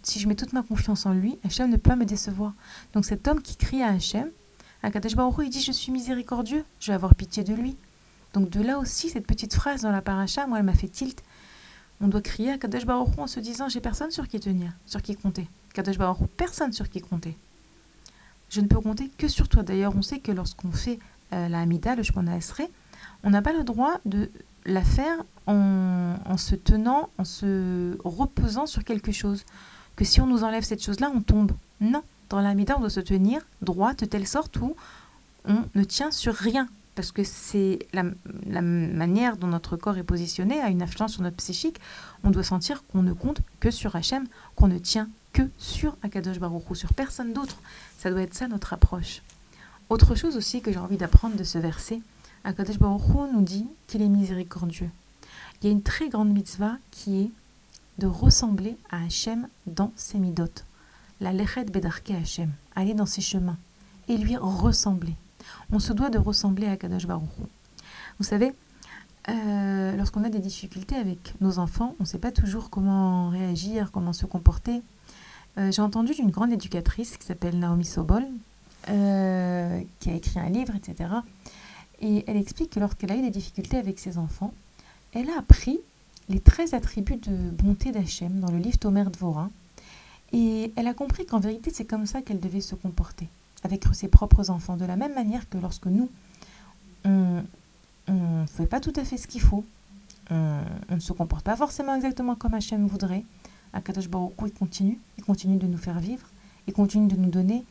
[0.03, 2.55] Si je mets toute ma confiance en lui, Hachem ne peut pas me décevoir.
[2.95, 4.31] Donc cet homme qui crie à Hachem,
[4.83, 7.77] Akadosh Baruch il dit Je suis miséricordieux, je vais avoir pitié de lui.
[8.33, 11.23] Donc de là aussi, cette petite phrase dans la paracha, moi, elle m'a fait tilt.
[12.01, 15.03] On doit crier à Kadosh Baruch en se disant J'ai personne sur qui tenir, sur
[15.03, 15.49] qui compter.
[15.75, 17.37] Kadosh Baruch personne sur qui compter.
[18.49, 19.63] Je ne peux compter que sur toi.
[19.63, 20.99] D'ailleurs, on sait que lorsqu'on fait
[21.33, 22.69] euh, la Hamida, le Shemona Esrei,
[23.23, 24.31] on n'a pas le droit de
[24.65, 29.45] la faire en, se tenant, en se reposant sur quelque chose.
[29.97, 31.53] Que si on nous enlève cette chose-là, on tombe.
[31.81, 32.03] Non.
[32.29, 34.77] Dans la on doit se tenir droit de telle sorte où
[35.45, 36.69] on ne tient sur rien.
[36.95, 38.05] Parce que c'est la,
[38.63, 41.81] manière dont notre corps est positionné, a une influence sur notre psychique.
[42.23, 46.39] On doit sentir qu'on ne compte que sur Hachem, qu'on ne tient que sur Akadosh
[46.39, 47.57] Baruch Hu, sur personne d'autre.
[47.99, 49.23] Ça doit être ça notre approche.
[49.89, 52.01] Autre chose aussi que j'ai envie d'apprendre de ce verset,
[52.45, 54.91] Akadosh Baruch Hu nous dit qu'il est miséricordieux.
[55.61, 57.31] Il y a une très grande mitzvah qui est
[57.99, 60.65] de ressembler à Hachem dans ses midotes
[61.21, 63.59] la lechet bedarke Hashem, aller dans ses chemins
[64.09, 65.15] et lui ressembler.
[65.71, 67.29] On se doit de ressembler à Kadosh Baruch
[68.19, 68.53] Vous savez,
[69.29, 73.91] euh, lorsqu'on a des difficultés avec nos enfants, on ne sait pas toujours comment réagir,
[73.93, 74.83] comment se comporter.
[75.59, 78.25] Euh, j'ai entendu d'une grande éducatrice qui s'appelle Naomi Sobol,
[78.89, 81.11] euh, qui a écrit un livre, etc.
[82.01, 84.53] Et elle explique que lorsqu'elle a eu des difficultés avec ses enfants,
[85.13, 85.81] elle a appris
[86.29, 89.51] les 13 attributs de bonté d'Hachem dans le livre Tomer Dvora,
[90.33, 93.29] et elle a compris qu'en vérité, c'est comme ça qu'elle devait se comporter
[93.65, 96.09] avec ses propres enfants, de la même manière que lorsque nous,
[97.05, 97.43] on
[98.09, 99.65] ne fait pas tout à fait ce qu'il faut,
[100.31, 100.61] on,
[100.91, 103.25] ne se comporte pas forcément exactement comme Hachem voudrait,
[103.73, 106.27] Akadosh Baruch il continue, il continue de nous faire vivre,
[106.67, 107.65] il continue de nous donner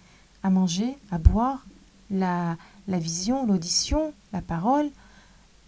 [0.44, 1.66] à manger, à boire,
[2.12, 2.58] la,
[2.88, 4.90] la vision, l'audition, la parole,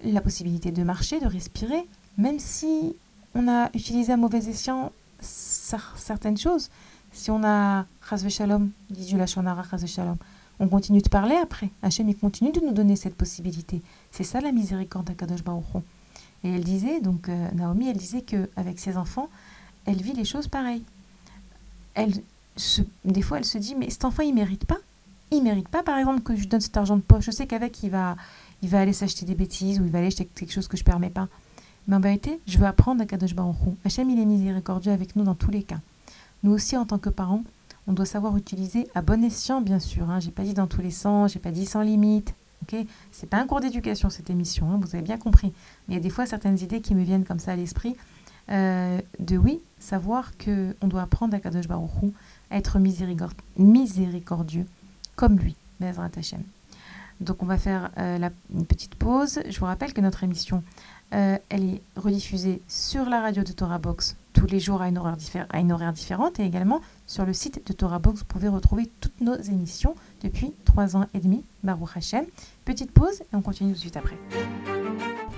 [0.03, 1.87] la possibilité de marcher, de respirer,
[2.17, 2.95] même si
[3.35, 6.69] on a utilisé à mauvais escient certaines choses.
[7.13, 7.85] Si on a
[8.29, 10.17] Shalom, dit la Chazve Shalom,
[10.59, 11.69] on continue de parler après.
[11.81, 13.81] Hachem, il continue de nous donner cette possibilité.
[14.11, 15.65] C'est ça la miséricorde d'Akadosh Baruch
[16.43, 19.29] Et elle disait, donc euh, Naomi, elle disait qu'avec ses enfants,
[19.85, 20.83] elle vit les choses pareilles.
[21.93, 22.13] Elle
[22.55, 24.77] se, des fois, elle se dit, mais cet enfant, il mérite pas.
[25.31, 27.25] Il mérite pas, par exemple, que je donne cet argent de poche.
[27.25, 28.17] Je sais qu'avec, il va,
[28.61, 30.81] il va aller s'acheter des bêtises ou il va aller acheter quelque chose que je
[30.81, 31.29] ne permets pas.
[31.87, 33.71] Mais en vérité, je veux apprendre à Kadosh Baruch Hu.
[33.85, 35.79] Hachem, il est miséricordieux avec nous dans tous les cas.
[36.43, 37.43] Nous aussi, en tant que parents,
[37.87, 40.09] on doit savoir utiliser à bon escient, bien sûr.
[40.09, 40.19] Hein.
[40.19, 42.35] J'ai pas dit dans tous les sens, j'ai pas dit sans limite.
[42.63, 42.75] Ok,
[43.11, 45.51] c'est pas un cours d'éducation cette émission, hein, vous avez bien compris.
[45.87, 47.95] Mais il y a des fois certaines idées qui me viennent comme ça à l'esprit.
[48.51, 51.89] Euh, de oui, savoir que on doit apprendre à Kadosh Baruch
[52.51, 54.67] à être miséricordieux
[55.21, 56.41] comme lui, Bezrat Hashem.
[57.19, 59.39] Donc on va faire euh, la, une petite pause.
[59.47, 60.63] Je vous rappelle que notre émission,
[61.13, 64.97] euh, elle est rediffusée sur la radio de Torah Box tous les jours à une,
[64.97, 65.17] horaire
[65.51, 68.21] à une horaire différente et également sur le site de Torah Box.
[68.21, 69.93] Vous pouvez retrouver toutes nos émissions
[70.23, 72.25] depuis trois ans et demi, Baruch Hashem.
[72.65, 74.17] Petite pause et on continue tout de suite après.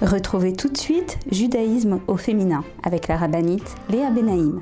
[0.02, 4.62] Retrouvez tout de suite Judaïsme au féminin avec la rabbinite Léa Benaïm.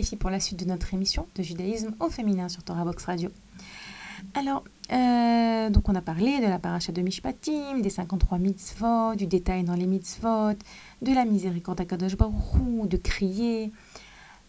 [0.00, 3.28] Filles pour la suite de notre émission de judaïsme au féminin sur Torah Box Radio.
[4.34, 9.26] Alors, euh, donc on a parlé de la paracha de Mishpatim, des 53 mitzvot, du
[9.26, 10.54] détail dans les mitzvot,
[11.02, 13.72] de la miséricorde à Kadosh Baruch de crier.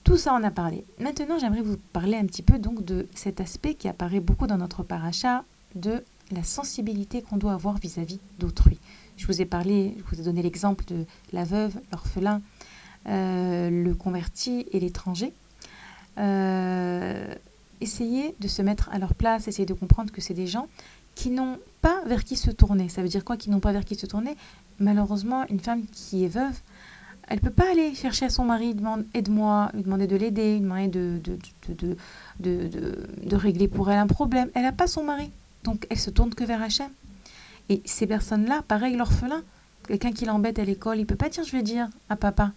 [0.04, 0.86] Tout ça, on a parlé.
[1.00, 4.58] Maintenant, j'aimerais vous parler un petit peu donc de cet aspect qui apparaît beaucoup dans
[4.58, 5.44] notre paracha
[5.76, 8.80] de la sensibilité qu'on doit avoir vis-à-vis d'autrui.
[9.18, 12.42] Je vous ai parlé, je vous ai donné l'exemple de la veuve, l'orphelin,
[13.06, 15.34] le converti et l'étranger.
[16.20, 17.34] Euh,
[17.82, 20.68] essayez de se mettre à leur place, essayez de comprendre que c'est des gens
[21.16, 22.90] qui n'ont pas vers qui se tourner.
[22.90, 24.36] Ça veut dire quoi qui n'ont pas vers qui se tourner?
[24.80, 26.60] Malheureusement, une femme qui est veuve,
[27.28, 30.56] elle ne peut pas aller chercher à son mari, demander aide-moi, lui demander de l'aider,
[30.56, 31.98] lui demander de, de,
[32.40, 34.50] de, de, régler pour elle un problème.
[34.56, 35.32] Elle n'a pas son mari.
[35.64, 36.90] Donc elle se tourne que vers Hachem.
[37.70, 39.44] Et ces personnes-là, pareil, l'orphelin,
[39.88, 42.52] quelqu'un qui l'embête à l'école, il peut pas dire je vais dire à papa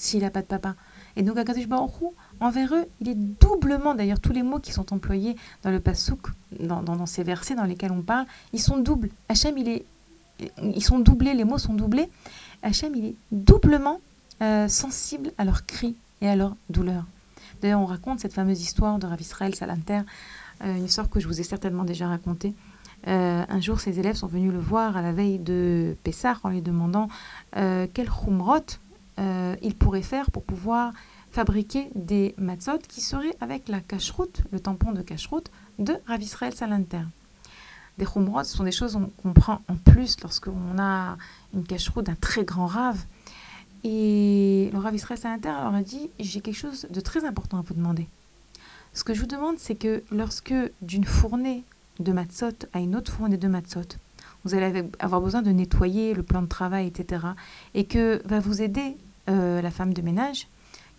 [0.00, 0.74] s'il n'a pas de papa.
[1.16, 1.66] Et donc Akadosh
[2.40, 6.28] envers eux, il est doublement, d'ailleurs tous les mots qui sont employés dans le pasouk,
[6.58, 9.10] dans, dans, ces versets dans lesquels on parle, ils sont doubles.
[9.28, 9.84] Hachem, il est,
[10.62, 12.08] ils sont doublés, les mots sont doublés.
[12.62, 14.00] Hachem, il est doublement
[14.40, 17.04] euh, sensible à leurs cris et à leurs douleurs.
[17.60, 20.00] D'ailleurs, on raconte cette fameuse histoire de Rav Israël Salanter
[20.64, 22.54] euh, une histoire que je vous ai certainement déjà racontée.
[23.06, 26.48] Euh, un jour, ses élèves sont venus le voir à la veille de Pessah en
[26.48, 27.08] lui demandant
[27.52, 28.08] quel
[29.20, 30.92] khumrot il pourrait faire pour pouvoir
[31.30, 36.54] fabriquer des matzot qui seraient avec la cacheroute, le tampon de cacheroute de Rav Israël
[36.54, 37.02] Salanter.
[37.98, 41.16] Des khumrot, ce sont des choses qu'on prend en plus lorsqu'on a
[41.54, 43.04] une cacheroute d'un très grand rave.
[43.84, 47.62] Et le Rav Israël Salanter leur a dit J'ai quelque chose de très important à
[47.62, 48.08] vous demander.
[48.92, 51.62] Ce que je vous demande, c'est que lorsque d'une fournée
[52.00, 53.96] de matzot à une autre fournée de matzot,
[54.44, 57.26] vous allez avoir besoin de nettoyer le plan de travail, etc.
[57.74, 58.96] Et que va vous aider
[59.30, 60.48] euh, la femme de ménage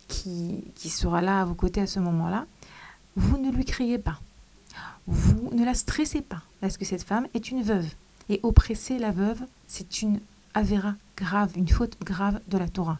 [0.07, 2.45] qui, sera là à vos côtés à ce moment-là,
[3.15, 4.19] vous ne lui criez pas.
[5.07, 7.87] Vous ne la stressez pas, parce que cette femme est une veuve.
[8.29, 10.19] Et oppresser la veuve, c'est une
[10.53, 12.99] avéra grave, une faute grave de la Torah.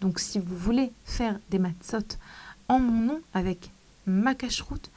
[0.00, 2.16] Donc si vous voulez faire des matzot
[2.68, 3.70] en mon nom, avec
[4.06, 4.90] ma cache-route,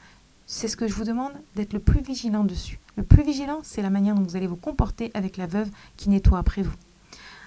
[0.46, 2.78] c'est ce que je vous demande d'être le plus vigilant dessus.
[2.96, 6.08] Le plus vigilant, c'est la manière dont vous allez vous comporter avec la veuve qui
[6.08, 6.74] nettoie après vous.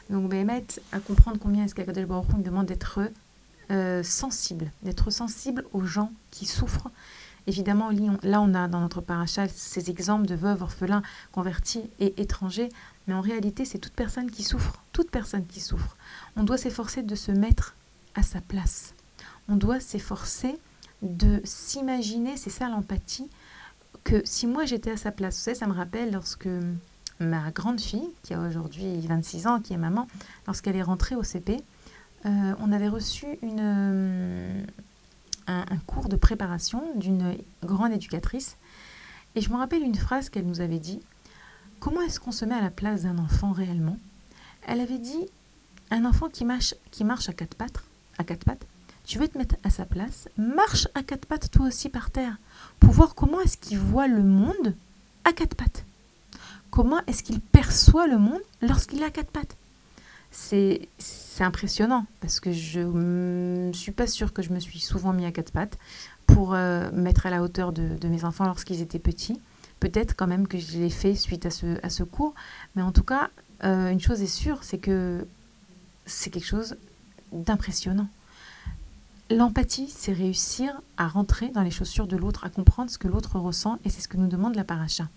[0.09, 2.99] Donc, mettre à comprendre combien est-ce qu'Akadel Baruch demande d'être
[3.71, 6.89] euh, sensible, d'être sensible aux gens qui souffrent.
[7.45, 7.91] Évidemment,
[8.23, 12.69] là, on a dans notre paracha ces exemples de veuves, orphelins, convertis et étrangers,
[13.07, 15.97] mais en réalité, c'est toute personne qui souffre, toute personne qui souffre.
[16.35, 17.75] On doit s'efforcer de se mettre
[18.15, 18.95] à sa place.
[19.47, 20.57] On doit s'efforcer
[21.03, 23.29] de s'imaginer, c'est ça l'empathie,
[24.03, 26.49] que si moi j'étais à sa place, vous savez, ça me rappelle lorsque
[27.19, 30.07] ma grande fille, qui a aujourd'hui 26 ans, qui est maman,
[30.47, 31.57] lorsqu'elle est rentrée au CP,
[32.25, 34.63] euh, on avait reçu euh,
[35.47, 38.57] un, un, cours de préparation d'une grande éducatrice.
[39.35, 40.99] Et je me rappelle une phrase qu'elle nous avait dit.
[41.79, 43.97] Comment est-ce qu'on se met à la place d'un enfant réellement?
[44.67, 45.25] Elle avait dit,
[45.91, 47.83] un enfant qui marche, qui marche à quatre pattes,
[48.17, 48.67] à quatre pattes,
[49.05, 52.37] tu veux te mettre à sa place, marche à quatre pattes toi aussi par terre,
[52.79, 54.75] pour voir comment est-ce qu'il voit le monde
[55.23, 55.85] à quatre pattes.
[56.71, 59.55] Comment est-ce qu'il perçoit le monde lorsqu'il à quatre pattes
[60.31, 60.87] c'est
[61.39, 65.31] impressionnant parce que je ne suis pas sûre que je me suis souvent mis à
[65.31, 65.77] quatre pattes
[66.27, 69.39] pour euh, mettre à la hauteur de, mes enfants lorsqu'ils étaient petits.
[69.79, 72.35] Peut-être quand même que je l'ai fait suite à ce, à ce cours,
[72.75, 73.29] mais en tout cas,
[73.63, 75.25] euh, une chose est sûre, c'est que
[76.05, 76.75] c'est quelque chose
[77.31, 78.07] d'impressionnant.
[79.31, 83.39] L'empathie, c'est réussir à rentrer dans les chaussures de l'autre, à comprendre ce que l'autre
[83.39, 85.07] ressent, et c'est ce que nous demande la paracha.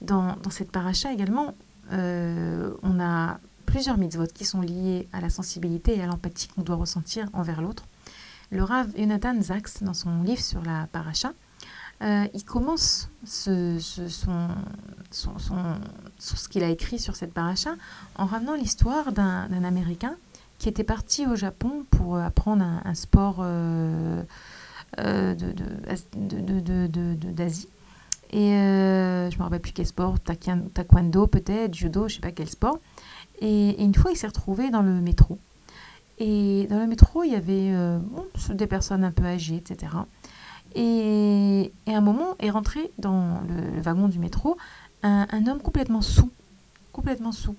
[0.00, 1.54] Dans, cette paracha également,
[1.92, 6.62] euh, on a plusieurs mitzvot qui sont liés à la sensibilité et à l'empathie qu'on
[6.62, 7.84] doit ressentir envers l'autre.
[8.50, 11.32] Le Rav Yonatan Zaks, dans son livre sur la paracha,
[12.02, 14.48] euh, il commence ce, son,
[15.10, 15.74] son,
[16.18, 17.74] ce qu'il a écrit sur cette paracha
[18.16, 20.16] en ramenant l'histoire d'un Américain
[20.58, 24.22] qui était parti au Japon pour apprendre un, sport euh,
[24.98, 25.34] euh,
[26.14, 27.68] d'Asie.
[28.32, 32.30] Et euh, je me rappelle plus quel sport, taekwondo peut-être, judo, je ne sais pas
[32.30, 32.78] quel sport.
[33.40, 35.38] Et, une fois, il s'est retrouvé dans le métro.
[36.18, 37.98] Et dans le métro, il y avait euh,
[38.50, 39.92] des personnes un peu âgées, etc.
[40.74, 44.56] Et, et, à un moment est rentré dans le, le wagon du métro
[45.02, 46.30] un, un, homme complètement sous.
[46.92, 47.56] Complètement sous.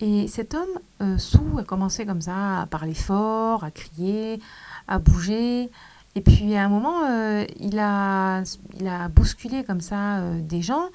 [0.00, 4.40] Et cet homme euh, sous a commencé comme ça à parler fort, à crier,
[4.88, 5.70] à bouger.
[6.14, 8.42] Et puis à un moment, euh, il, a,
[8.78, 10.88] il a bousculé comme ça euh, des gens,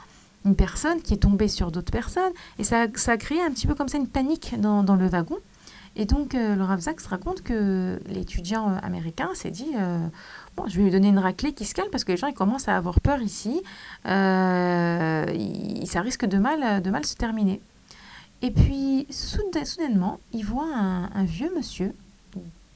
[0.46, 2.32] une personne qui est tombée sur d'autres personnes.
[2.60, 5.38] Et ça, ça a créé un petit peu comme ça une panique dans, le wagon.
[5.96, 9.74] Et donc, euh, le Rav Zaks raconte que l'étudiant euh, américain s'est dit
[10.56, 12.36] Bon, je vais lui donner une raclée qui se calme parce que les gens ils
[12.36, 13.62] commencent à avoir peur ici.
[14.06, 17.62] Ça risque de mal, de mal se terminer.
[18.42, 21.94] Et puis, soudainement, il voit un, vieux monsieur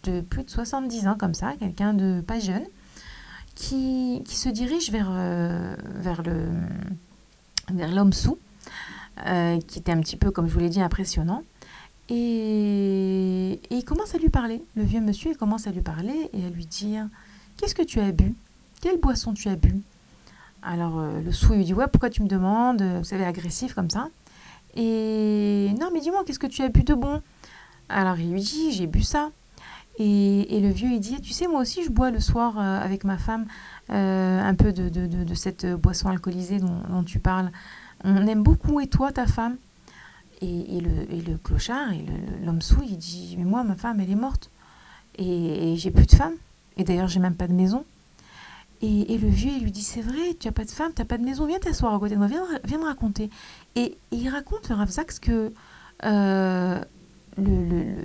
[0.04, 2.66] de plus de 70 ans, comme ça, quelqu'un de pas jeune,
[3.56, 6.47] qui, qui se dirige vers, vers le
[7.72, 8.38] vers l'homme sous,
[9.18, 11.43] qui était un petit peu, comme je vous l'ai dit, impressionnant.
[12.14, 14.62] Et, et, il commence à lui parler.
[14.76, 17.08] Le vieux monsieur, il commence à lui parler et à lui dire
[17.56, 18.36] Qu'est-ce que tu as bu?
[18.82, 19.82] Quelle boisson tu as bu?
[20.62, 22.82] Alors euh, le sou, il lui dit Ouais, pourquoi tu me demandes?
[22.82, 24.10] Vous savez, agressif comme ça.
[24.76, 27.22] Et non, mais dis-moi, qu'est-ce que tu as bu de bon?
[27.88, 29.32] Alors il lui dit J'ai bu ça.
[30.00, 33.04] Et, le vieux, il dit Tu sais, moi aussi, je bois le soir euh, avec
[33.04, 33.46] ma femme
[33.92, 37.52] euh, un peu de, de, de, cette boisson alcoolisée dont, tu parles.
[38.04, 38.80] On aime beaucoup.
[38.80, 39.58] Et toi, ta femme?
[40.42, 42.04] Et, et, le, et, le, clochard, et
[42.44, 44.50] l'homme sous, il dit Mais moi, ma femme, elle est morte.
[45.18, 46.34] Et, j'ai plus de femme.
[46.78, 47.86] Et d'ailleurs, j'ai même pas de maison.
[48.82, 51.06] Et, le vieux, il lui dit C'est vrai, tu as pas de femme, tu n'as
[51.06, 53.30] pas de maison, viens t'asseoir à côté de moi, viens, viens me raconter.
[53.76, 55.54] Et, il raconte, le que
[56.06, 56.82] euh,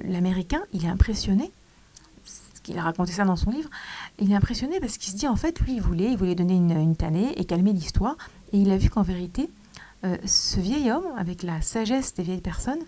[0.05, 1.51] l'Américain, il est impressionné.
[2.69, 3.71] Il a raconté ça dans son livre.
[4.19, 6.55] Il est impressionné parce qu'il se dit En fait, lui, il voulait, il voulait donner
[6.55, 8.17] une, une tannée et calmer l'histoire.
[8.53, 9.51] Et il a vu qu'en vérité,
[10.05, 12.83] euh, ce vieil homme, avec la sagesse des vieilles personnes,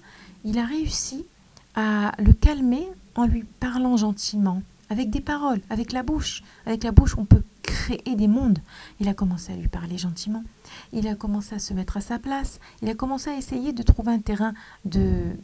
[0.45, 1.27] il a réussi
[1.75, 6.43] à le calmer en lui parlant gentiment, avec des paroles, avec la bouche.
[6.67, 8.59] Avec la bouche, on peut créer des mondes.
[9.01, 10.45] Il a commencé à lui parler gentiment.
[10.93, 12.61] Il a commencé à se mettre à sa place.
[12.83, 14.55] Il a commencé à essayer de trouver un terrain
[14.85, 15.37] de,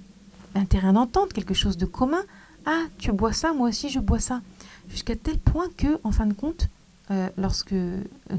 [0.55, 2.23] un terrain d'entente, quelque chose de commun.
[2.67, 4.41] Ah, tu bois ça, moi aussi je bois ça.
[4.89, 6.69] Jusqu'à tel point que, en fin de compte,
[7.11, 7.75] euh, lorsque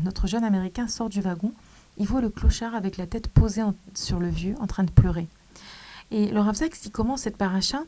[0.04, 1.52] notre jeune Américain sort du wagon,
[1.98, 3.62] il voit le clochard avec la tête posée
[3.94, 5.28] sur le vieux, en train de pleurer.
[6.12, 7.84] Et le Rav il commence cette paracha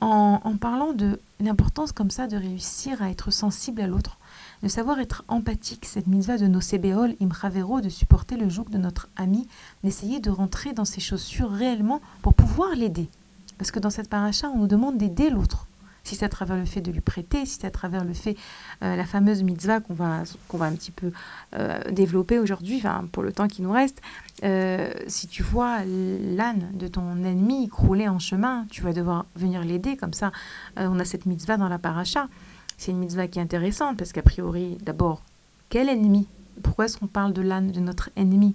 [0.00, 4.18] en, parlant de l'importance comme ça de réussir à être sensible à l'autre,
[4.62, 8.78] de savoir être empathique, cette mitzvah de nos sébéol, imravero, de supporter le joug de
[8.78, 9.48] notre ami,
[9.82, 13.08] d'essayer de rentrer dans ses chaussures réellement pour pouvoir l'aider.
[13.56, 15.66] Parce que dans cette paracha, on nous demande d'aider l'autre
[16.04, 18.36] si c'est à travers le fait de lui prêter, si c'est à travers le fait,
[18.82, 20.22] euh, la fameuse mitzvah qu'on va,
[20.52, 21.12] va un petit peu
[21.54, 22.82] euh, développer aujourd'hui,
[23.12, 24.00] pour le temps qui nous reste,
[24.44, 29.62] euh, si tu vois l'âne de ton ennemi crouler en chemin, tu vas devoir venir
[29.62, 30.32] l'aider, comme ça,
[30.76, 32.28] on a cette mitzvah dans la paracha.
[32.76, 35.22] C'est une mitzvah qui est intéressante, parce qu'a priori, d'abord,
[35.68, 36.28] quel ennemi?
[36.62, 38.54] Pourquoi est-ce qu'on parle de l'âne de notre ennemi?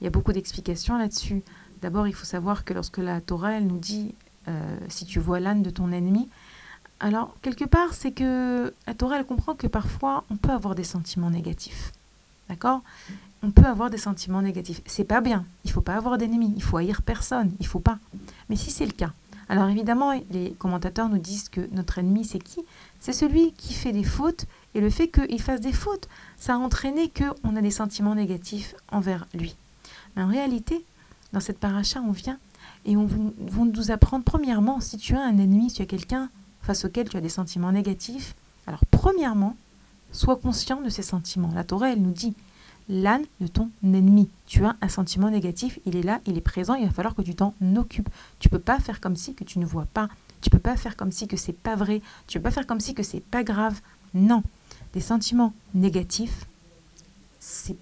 [0.00, 1.42] Il y a beaucoup d'explications là-dessus.
[1.80, 4.14] D'abord, il faut savoir que lorsque la Torah, elle nous dit,
[4.88, 6.28] si tu vois l'âne de ton ennemi,
[6.98, 10.84] alors, quelque part, c'est que la Torah, elle comprend que parfois, on peut avoir des
[10.84, 11.92] sentiments négatifs.
[12.48, 12.82] D'accord?
[13.42, 14.80] On peut avoir des sentiments négatifs.
[14.86, 15.44] C'est pas bien.
[15.64, 16.54] Il faut pas avoir d'ennemis.
[16.56, 17.52] Il faut haïr personne.
[17.60, 17.98] Il faut pas.
[18.48, 19.12] Mais si c'est le cas,
[19.48, 22.60] alors évidemment, les commentateurs nous disent que notre ennemi, c'est qui?
[22.98, 24.46] C'est celui qui fait des fautes.
[24.74, 28.74] Et le fait qu'il fasse des fautes, ça a entraîné qu'on a des sentiments négatifs
[28.90, 29.54] envers lui.
[30.16, 30.84] Mais en réalité,
[31.32, 32.38] dans cette paracha, on vient
[32.86, 36.30] et on va nous apprendre, premièrement, si tu as un ennemi, si tu as quelqu'un
[36.66, 38.34] face auquel tu as des sentiments négatifs,
[38.66, 39.56] alors premièrement,
[40.12, 41.52] sois conscient de ces sentiments.
[41.54, 42.34] La Torah, elle nous dit,
[42.88, 44.28] l'âne de ton ennemi.
[44.46, 47.22] Tu as un sentiment négatif, il est là, il est présent, il va falloir que
[47.22, 48.08] tu t'en occupes.
[48.38, 50.08] Tu peux pas faire comme si que tu ne vois pas.
[50.40, 52.02] Tu peux pas faire comme si que c'est pas vrai.
[52.26, 53.80] Tu peux pas faire comme si que c'est pas grave.
[54.14, 54.42] Non,
[54.92, 56.46] des sentiments négatifs,
[57.40, 57.76] c'est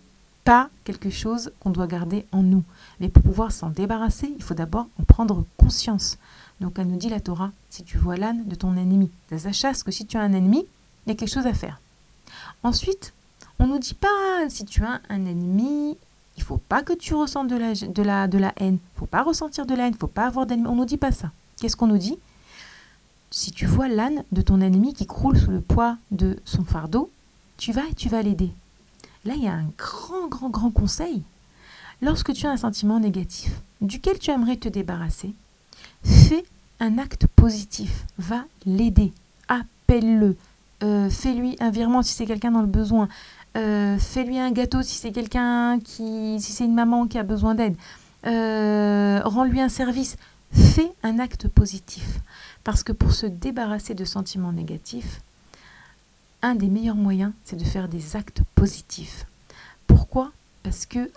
[0.44, 2.64] pas quelque chose qu'on doit garder en nous.
[3.00, 6.18] Mais pour pouvoir s'en débarrasser, il faut d'abord en prendre conscience.
[6.60, 9.10] Donc elle nous dit la Torah, si tu vois l'âne de ton ennemi,
[9.52, 10.66] chasse que si tu as un ennemi,
[11.06, 11.80] il y a quelque chose à faire.
[12.62, 13.12] Ensuite,
[13.58, 15.96] on ne nous dit pas si tu as un ennemi,
[16.36, 18.78] il faut pas que tu ressentes de la, de la, de la haine.
[18.96, 20.68] Il faut pas ressentir de la haine, il faut pas avoir d'ennemi.
[20.68, 21.30] On nous dit pas ça.
[21.60, 22.18] Qu'est-ce qu'on nous dit?
[23.30, 27.10] Si tu vois l'âne de ton ennemi qui croule sous le poids de son fardeau,
[27.56, 28.50] tu vas et tu vas l'aider.
[29.24, 31.22] Là, il y a un grand, grand, grand conseil.
[32.02, 35.34] Lorsque tu as un sentiment négatif duquel tu aimerais te débarrasser,
[36.04, 36.44] fais
[36.80, 38.06] un acte positif.
[38.18, 39.12] Va l'aider.
[39.48, 40.36] Appelle-le.
[40.82, 43.08] Euh, fais-lui un virement si c'est quelqu'un dans le besoin.
[43.56, 47.54] Euh, fais-lui un gâteau si c'est quelqu'un qui, si c'est une maman qui a besoin
[47.54, 47.76] d'aide.
[48.26, 50.16] Euh, rends-lui un service.
[50.52, 52.20] Fais un acte positif.
[52.64, 55.20] Parce que pour se débarrasser de sentiments négatifs,
[56.42, 59.26] un des meilleurs moyens, c'est de faire des actes positifs.
[59.86, 60.32] Pourquoi?
[60.62, 61.10] Parce que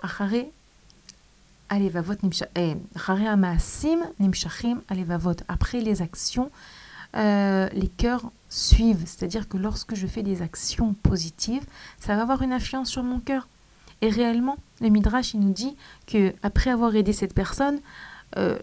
[5.48, 6.52] après les actions,
[7.16, 9.04] euh, les cœurs suivent.
[9.06, 11.64] C'est-à-dire que lorsque je fais des actions positives,
[12.00, 13.48] ça va avoir une influence sur mon cœur.
[14.02, 17.80] Et réellement, le Midrash, il nous dit que après avoir aidé cette personne,
[18.38, 18.58] euh,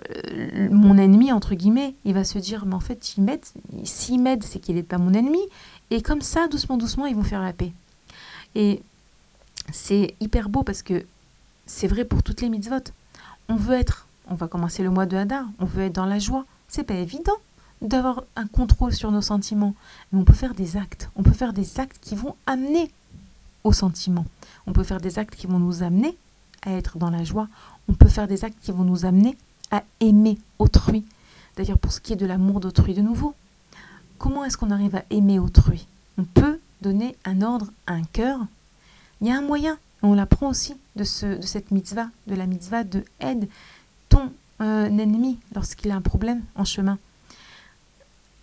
[0.70, 3.44] mon ennemi, entre guillemets, il va se dire, mais en fait, il m'aide.
[3.84, 5.40] S'il m'aide, c'est qu'il n'est pas mon ennemi.
[5.90, 7.72] Et comme ça, doucement, doucement, ils vont faire la paix.
[8.54, 8.82] Et
[9.72, 11.04] c'est hyper beau parce que
[11.66, 12.92] c'est vrai pour toutes les mitzvot.
[13.48, 16.18] On veut être, on va commencer le mois de Hadar, on veut être dans la
[16.18, 16.44] joie.
[16.68, 17.34] C'est pas évident
[17.82, 19.74] d'avoir un contrôle sur nos sentiments.
[20.12, 21.10] Mais on peut faire des actes.
[21.16, 22.90] On peut faire des actes qui vont amener
[23.62, 24.24] au sentiment.
[24.66, 26.16] On peut faire des actes qui vont nous amener
[26.62, 27.48] à être dans la joie.
[27.88, 29.36] On peut faire des actes qui vont nous amener
[29.70, 31.04] à aimer autrui.
[31.56, 33.34] D'ailleurs, pour ce qui est de l'amour d'autrui, de nouveau,
[34.18, 35.86] comment est-ce qu'on arrive à aimer autrui?
[36.18, 38.40] On peut donner un ordre à un cœur.
[39.20, 42.46] Il y a un moyen, on l'apprend aussi de, ce, de cette mitzvah, de la
[42.46, 43.48] mitzvah de aide
[44.08, 46.98] ton euh, ennemi lorsqu'il a un problème en chemin.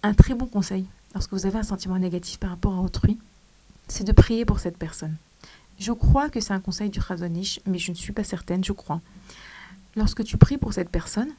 [0.04, 3.18] Un très bon conseil, lorsque vous avez un sentiment négatif par rapport à autrui,
[3.88, 5.16] c'est de prier pour cette personne.
[5.80, 8.72] Je crois que c'est un conseil du Chazonish, mais je ne suis pas certaine, je
[8.72, 9.02] crois.
[9.96, 11.30] Lorsque tu pries pour cette personne,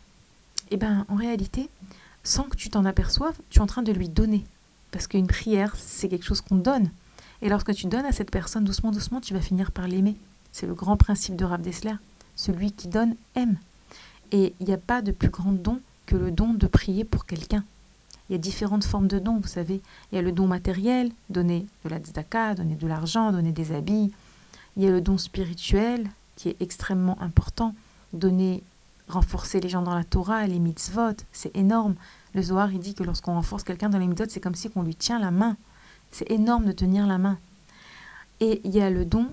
[0.70, 1.68] eh ben, en réalité,
[2.24, 4.44] sans que tu t'en aperçoives, tu es en train de lui donner.
[4.90, 6.90] Parce qu'une prière, c'est quelque chose qu'on donne.
[7.40, 10.16] Et lorsque tu donnes à cette personne doucement, doucement, tu vas finir par l'aimer.
[10.53, 11.62] C'est le grand principe de Rav.
[12.36, 13.57] Celui qui donne aime.
[14.30, 17.26] Et il n'y a pas de plus grand don que le don de prier pour
[17.26, 17.64] quelqu'un.
[18.28, 19.82] Il y a différentes formes de dons, vous savez.
[20.11, 23.72] Il y a le don matériel, donner de la tzedaka, donner de l'argent, donner des
[23.72, 24.12] habits.
[24.76, 27.74] Il y a le don spirituel, qui est extrêmement important.
[28.12, 28.62] Donner,
[29.09, 31.94] renforcer les gens dans la Torah, les mitzvot, c'est énorme.
[32.34, 34.82] Le Zohar, il dit que lorsqu'on renforce quelqu'un dans les mitzvot, c'est comme si on
[34.82, 35.57] lui tient la main.
[36.11, 37.38] C'est énorme de tenir la main.
[38.40, 39.28] Et il y a le don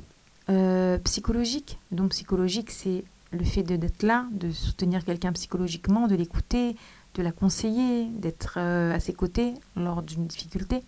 [0.50, 1.78] euh, psychologique.
[1.91, 6.76] Le don psychologique, c'est le fait d'être là, de soutenir quelqu'un psychologiquement, de l'écouter,
[7.16, 10.84] de la conseiller, d'être euh, à ses côtés lors d'une difficulté.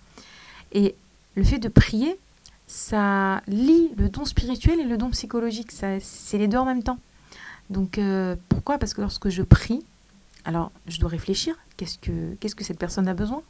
[0.71, 0.95] Et
[1.35, 2.17] le fait de prier,
[2.67, 5.71] ça lie le don spirituel et le don psychologique.
[5.71, 6.99] C'est les deux en même temps.
[7.69, 8.77] Donc euh, pourquoi?
[8.77, 9.83] Parce que lorsque je prie,
[10.45, 13.41] alors je dois réfléchir, qu'est-ce que, cette personne a besoin?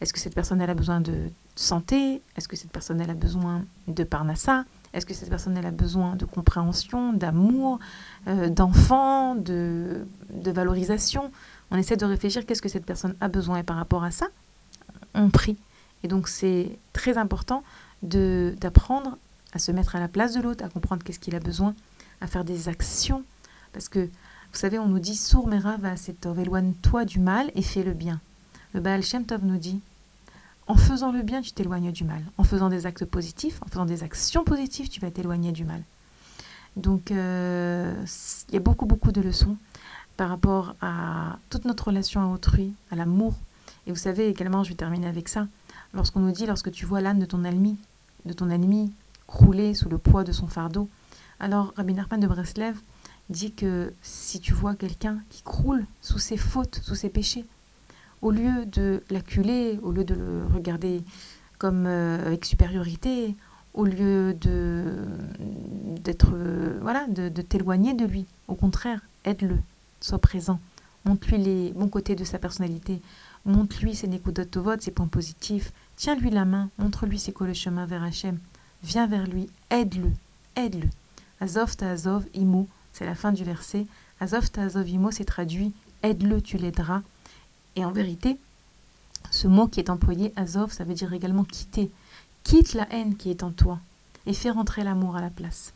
[0.00, 2.22] Est-ce que cette personne a besoin de santé?
[2.36, 4.64] Est-ce que cette personne a besoin de parnassa?
[4.92, 7.78] Est-ce que cette personne a besoin de compréhension, d'amour,
[8.26, 11.30] euh, d'enfant, de, de valorisation?
[11.70, 14.26] On essaie de réfléchir qu'est-ce que cette personne a besoin et par rapport à ça,
[15.14, 15.56] on prie.
[16.02, 17.62] Et donc c'est très important
[18.02, 19.18] d'apprendre
[19.52, 21.74] à se mettre à la place de l'autre, à comprendre qu'est-ce qu'il a besoin,
[22.20, 23.24] à faire des actions.
[23.72, 25.94] Parce que, vous savez, on nous dit Sour mera va
[26.40, 28.20] éloigne-toi du mal et fais le bien.
[28.72, 29.80] Le Baal Shem Tov nous dit
[30.70, 32.22] En faisant le bien, tu t'éloignes du mal.
[32.38, 35.82] En faisant des actes positifs, en faisant des actions positives, tu vas t'éloigner du mal.
[36.76, 37.92] Donc, euh,
[38.48, 39.56] il y a beaucoup, beaucoup de leçons
[40.16, 43.34] par rapport à toute notre relation à autrui, à l'amour.
[43.88, 45.48] Et vous savez également, je vais terminer avec ça,
[45.92, 47.76] lorsqu'on nous dit, lorsque tu vois l'âne de ton ennemi,
[48.24, 48.92] de ton ennemi
[49.26, 50.88] crouler sous le poids de son fardeau.
[51.40, 52.78] Alors Rabbi Nachman de Breslev
[53.28, 57.44] dit que si tu vois quelqu'un qui croule sous ses fautes, sous ses péchés,
[58.22, 61.02] au lieu de l'acculer, au lieu de le regarder
[61.58, 63.34] comme euh, avec supériorité,
[63.74, 65.06] au lieu de
[66.02, 69.58] d'être euh, voilà de, t'éloigner de lui, au contraire, aide-le,
[70.00, 70.60] sois présent,
[71.04, 73.00] montre-lui les bons côtés de sa personnalité,
[73.44, 74.08] montre-lui ses
[74.56, 78.38] vote, ses points positifs, tiens-lui la main, montre-lui c'est quoi le chemin vers Hachem,
[78.82, 80.10] viens vers lui, aide-le,
[80.56, 80.88] aide-le.
[81.40, 83.86] Azov ta Azov imo, c'est la fin du verset.
[84.20, 87.02] Azov ta Azov imo, c'est traduit aide-le, tu l'aideras.
[87.76, 88.38] Et en vérité,
[89.30, 91.90] ce mot qui est employé, Azov, ça veut dire également quitter.
[92.42, 93.78] Quitte la haine qui est en toi
[94.26, 95.74] et fais rentrer l'amour à la place.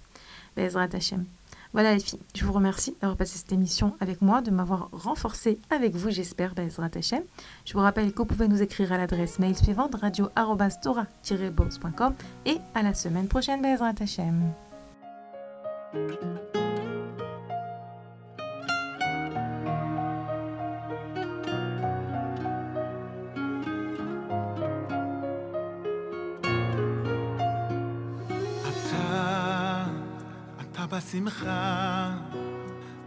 [0.56, 1.24] Bezrat Hashem.
[1.72, 5.58] Voilà les filles, je vous remercie d'avoir passé cette émission avec moi, de m'avoir renforcé
[5.70, 7.24] avec vous, j'espère, Bezrat Hashem.
[7.64, 12.14] Je vous rappelle que vous pouvez nous écrire à l'adresse mail suivante radio-tora-box.com
[12.46, 14.52] et à la semaine prochaine, Bezrat Hashem.
[31.04, 32.10] בשמחה.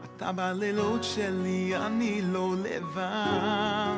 [0.05, 3.97] אתה בלילות שלי, אני לא לבד.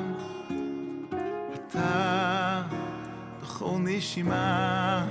[1.54, 2.62] אתה
[3.42, 5.06] בכל נשימה,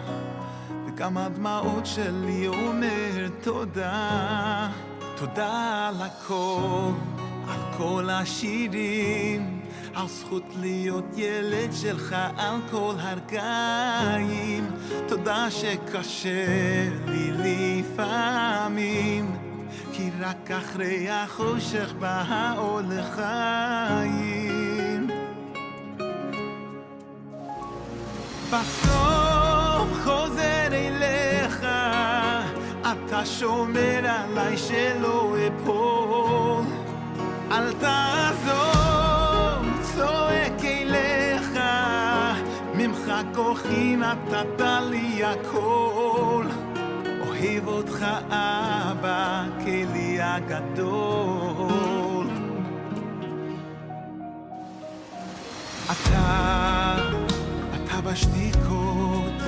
[0.86, 4.68] וגם הדמעות שלי אומר תודה.
[5.16, 6.90] תודה על הכל,
[7.48, 9.60] על כל השירים.
[9.94, 14.70] על זכות להיות ילד שלך על כל הרגעים.
[15.06, 16.46] תודה שקשה
[17.06, 19.36] לי לפעמים
[19.92, 25.06] כי רק אחרי החושך בא האור לחיים.
[28.52, 31.66] בסוף חוזר אליך
[32.82, 36.64] אתה שומר עליי שלא אפול.
[37.50, 38.67] אל תעזור
[43.48, 46.44] כוחי נתת לי הכל,
[47.20, 52.26] אוהב אותך אבא, כלי הגדול.
[55.84, 56.96] אתה,
[57.74, 59.42] אתה בשתיקות,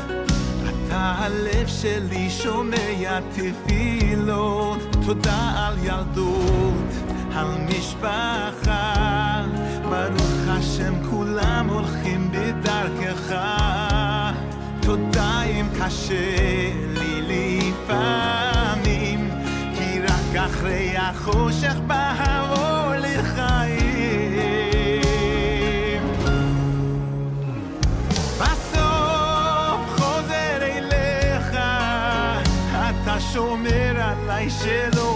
[0.65, 6.91] אתה הלב שלי שומע תפילות, תודה על ילדות,
[7.35, 9.21] על משפחה.
[9.91, 13.35] ברוך השם כולם הולכים בדרכך
[14.91, 19.31] תודה אם קשה לי לפעמים
[19.75, 22.13] כי רק אחרי החושך בא
[22.99, 24.43] לחיים.
[28.39, 31.49] בסוף חוזר אליך
[32.73, 35.10] אתה שומר עליי שלא